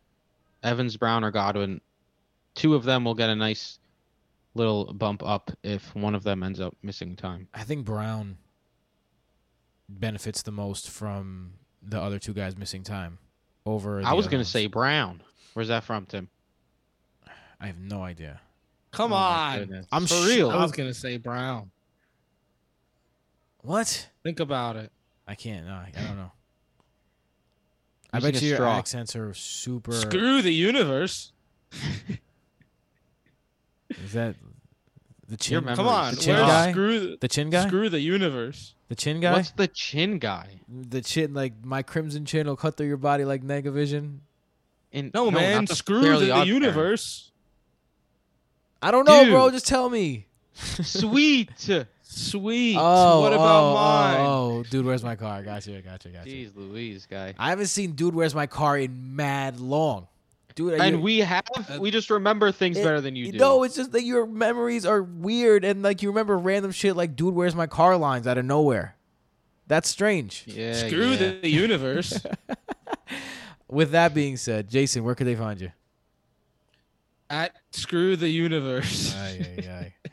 Evans, 0.62 0.96
Brown, 0.96 1.25
or 1.25 1.31
Godwin. 1.31 1.81
Two 2.55 2.75
of 2.75 2.85
them 2.85 3.05
will 3.05 3.14
get 3.14 3.29
a 3.31 3.35
nice 3.37 3.79
little 4.55 4.92
bump 4.94 5.23
up 5.23 5.51
if 5.62 5.94
one 5.94 6.14
of 6.14 6.23
them 6.25 6.42
ends 6.42 6.59
up 6.61 6.75
missing 6.83 7.16
time. 7.16 7.49
I 7.55 7.64
think 7.64 7.85
Brown 7.85 8.38
benefits 9.88 10.42
the 10.42 10.53
most 10.53 10.88
from 10.90 11.55
the 11.83 12.01
other 12.01 12.18
two 12.18 12.33
guys 12.33 12.57
missing 12.57 12.83
time 12.83 13.18
over. 13.66 14.03
I 14.03 14.14
was 14.14 14.27
gonna 14.29 14.44
say 14.44 14.66
Brown. 14.66 15.23
Where's 15.55 15.68
that 15.68 15.85
from, 15.85 16.07
Tim? 16.07 16.29
I 17.61 17.66
have 17.66 17.79
no 17.79 18.03
idea. 18.03 18.40
Come 18.92 19.12
Oh 19.12 19.16
on. 19.16 19.87
I'm 19.92 20.07
For 20.07 20.14
real. 20.26 20.50
I 20.50 20.57
was 20.62 20.72
gonna 20.72 20.94
say 20.94 21.16
Brown. 21.16 21.70
What? 23.62 24.09
Think 24.22 24.40
about 24.40 24.76
it. 24.76 24.90
I 25.29 25.35
can't. 25.35 25.66
No, 25.66 25.72
I 25.74 25.92
I 25.96 26.00
don't 26.03 26.16
know. 26.16 26.33
I 28.12 28.16
Using 28.18 28.33
bet 28.33 28.42
you 28.42 28.48
your 28.48 28.57
straw. 28.57 28.76
accents 28.79 29.14
are 29.14 29.33
super. 29.35 29.92
Screw 29.92 30.42
the 30.42 30.53
universe. 30.53 31.33
Is 34.05 34.12
that 34.12 34.37
the 35.29 35.37
chin? 35.37 35.64
memory- 35.64 35.76
Come 35.76 35.88
on. 35.88 36.14
The 36.14 36.20
chin 36.20 36.35
Where's 36.37 36.46
guy? 36.48 36.70
screw 36.72 37.16
The 37.16 37.29
chin 37.29 37.50
guy? 37.50 37.66
Screw 37.66 37.88
the 37.88 38.00
universe. 38.00 38.74
The 38.88 38.94
chin 38.96 39.20
guy? 39.20 39.33
What's 39.33 39.50
the 39.53 39.68
chin 39.68 40.18
guy? 40.18 40.61
The 40.68 41.00
chin, 41.00 41.35
like 41.35 41.64
my 41.64 41.83
crimson 41.83 42.24
chin 42.24 42.46
will 42.46 42.57
cut 42.57 42.76
through 42.76 42.88
your 42.88 42.96
body 42.96 43.24
like 43.24 43.42
Negavision. 43.42 44.18
In, 44.92 45.11
No, 45.14 45.26
not 45.31 45.35
man. 45.35 45.66
Screw 45.68 46.00
the, 46.00 46.18
the 46.26 46.26
Parents. 46.33 46.48
universe. 46.48 47.30
I 48.83 48.90
don't 48.90 49.07
know, 49.07 49.25
Dude. 49.25 49.33
bro. 49.33 49.51
Just 49.51 49.66
tell 49.66 49.88
me. 49.90 50.27
Sweet. 50.55 51.51
Sweet. 52.03 52.77
Oh, 52.79 53.21
what 53.21 53.33
about 53.33 53.62
oh, 53.62 53.75
mine? 53.75 54.21
Oh, 54.21 54.59
oh, 54.59 54.62
dude, 54.64 54.85
where's 54.85 55.05
my 55.05 55.14
car? 55.14 55.43
Got 55.43 55.66
you, 55.66 55.81
got 55.81 56.05
you, 56.05 56.11
got 56.11 56.27
you. 56.27 56.49
Jeez 56.49 56.57
Louise, 56.57 57.07
guy. 57.09 57.35
I 57.38 57.51
haven't 57.51 57.66
seen 57.66 57.93
Dude, 57.93 58.14
Where's 58.14 58.35
My 58.35 58.47
Car 58.47 58.77
in 58.79 59.14
mad 59.14 59.61
long. 59.61 60.09
Dude, 60.57 60.75
And 60.81 60.97
you- 60.97 61.03
we 61.03 61.19
have, 61.19 61.45
uh, 61.57 61.79
we 61.81 61.93
just 61.93 62.11
remember 62.11 62.51
things 62.51 62.77
it- 62.77 62.83
better 62.83 63.01
than 63.01 63.14
you 63.14 63.31
do. 63.33 63.38
No, 63.38 63.62
it's 63.62 63.77
just 63.77 63.93
that 63.93 64.03
your 64.03 64.27
memories 64.27 64.85
are 64.85 65.03
weird 65.03 65.64
and 65.64 65.83
like 65.83 66.03
you 66.03 66.09
remember 66.09 66.37
random 66.37 66.73
shit 66.73 66.97
like 66.97 67.14
Dude, 67.14 67.35
Where's 67.35 67.55
My 67.55 67.69
Car 67.69 67.97
lines 67.97 68.27
out 68.27 68.38
of 68.38 68.45
nowhere. 68.45 68.97
That's 69.69 69.88
strange. 69.88 70.45
yeah, 70.47 70.73
Screw 70.73 71.11
yeah. 71.11 71.35
the 71.40 71.49
universe. 71.49 72.19
With 73.69 73.93
that 73.93 74.14
being 74.14 74.37
said, 74.37 74.69
Jason, 74.69 75.05
where 75.05 75.14
could 75.14 75.29
they 75.29 75.37
find 75.37 75.61
you? 75.61 75.71
At 77.31 77.55
screw 77.71 78.16
the 78.16 78.29
universe. 78.29 79.14
Aye, 79.14 79.47
aye, 79.59 79.69
aye. 79.71 79.95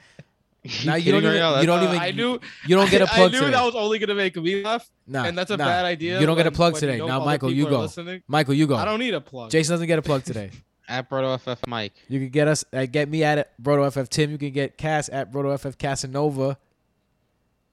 You 0.63 0.86
Now 0.86 0.95
you 0.95 1.13
don't 1.13 1.23
even- 1.23 1.39
right 1.41 1.62
you 1.62 1.65
don't 1.67 1.80
Uh, 1.80 1.84
even- 1.88 1.99
I 1.99 2.12
knew. 2.12 2.39
You 2.65 2.75
don't 2.75 2.91
get 2.91 3.01
a 3.01 3.08
plug 3.08 3.30
I 3.30 3.32
knew 3.32 3.39
today. 3.39 3.51
that 3.51 3.63
was 3.63 3.73
only 3.75 3.99
gonna 3.99 4.15
make 4.15 4.36
me 4.36 4.62
laugh, 4.63 4.89
Nah, 5.08 5.23
and 5.23 5.38
that's 5.38 5.49
a 5.49 5.56
nah. 5.56 5.63
bad 5.63 5.86
idea. 5.86 6.19
You 6.19 6.25
don't 6.25 6.36
get 6.36 6.45
a 6.47 6.51
plug 6.51 6.75
today. 6.75 6.97
Now, 6.97 7.23
Michael, 7.23 7.53
you 7.53 7.69
go. 7.69 7.80
listening. 7.82 8.21
Michael, 8.27 8.53
you 8.53 8.67
go. 8.67 8.75
I 8.75 8.84
don't 8.84 8.99
need 8.99 9.13
a 9.13 9.21
plug. 9.21 9.49
Jason 9.49 9.73
doesn't 9.73 9.88
get 9.88 9.97
a 9.97 10.01
plug 10.01 10.23
today. 10.25 10.51
At 10.89 11.10
Broto 11.10 11.39
FF 11.39 11.65
Mike. 11.67 11.93
You 12.10 12.19
can 12.19 12.30
get 12.30 12.47
us 12.49 12.65
uh, 12.73 12.86
get 12.86 13.08
me 13.10 13.23
at 13.23 13.38
it, 13.38 13.49
Broto 13.62 13.89
FF 13.91 14.10
Tim. 14.10 14.30
You 14.32 14.38
can 14.38 14.51
get 14.51 14.77
Cass 14.77 15.10
at 15.12 15.32
Broto 15.32 15.58
FF 15.58 15.77
Casanova. 15.77 16.58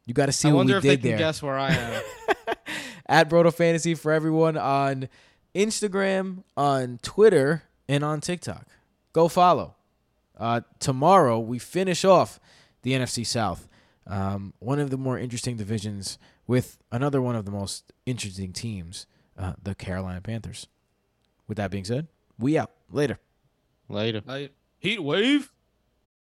You 0.07 0.15
got 0.15 0.27
to 0.27 0.33
see 0.33 0.49
I 0.49 0.53
what 0.53 0.67
we 0.67 0.75
if 0.75 0.83
they 0.83 0.91
did 0.91 1.01
can 1.01 1.09
there. 1.11 1.19
guess 1.19 1.43
where 1.43 1.59
I 1.59 1.71
am. 1.73 2.03
at 3.07 3.29
Broto 3.31 3.53
Fantasy 3.55 3.95
for 3.95 4.11
everyone 4.13 4.57
on 4.57 5.09
Instagram, 5.55 6.43
on 6.57 6.99
Twitter, 7.03 7.63
and 7.89 8.05
on 8.05 8.21
TikTok. 8.21 8.67
Go 9.15 9.29
follow. 9.29 9.77
Uh, 10.37 10.61
tomorrow 10.81 11.39
we 11.39 11.59
finish 11.59 12.05
off 12.05 12.41
the 12.83 12.93
NFC 12.93 13.25
South, 13.25 13.69
um, 14.07 14.53
one 14.59 14.81
of 14.81 14.91
the 14.91 14.99
more 14.99 15.19
interesting 15.19 15.57
divisions 15.57 16.19
with 16.47 16.77
another 16.91 17.23
one 17.23 17.37
of 17.37 17.47
the 17.47 17.53
most 17.53 17.93
interesting 18.05 18.53
teams, 18.53 19.07
uh, 19.39 19.55
the 19.63 19.75
Carolina 19.75 20.21
Panthers. 20.21 20.67
With 21.47 21.57
that 21.57 21.71
being 21.71 21.85
said, 21.85 22.09
we 22.39 22.59
out 22.59 22.73
later. 22.91 23.19
Later. 23.89 24.23
I, 24.29 24.51
heat 24.79 25.03
wave. 25.03 25.53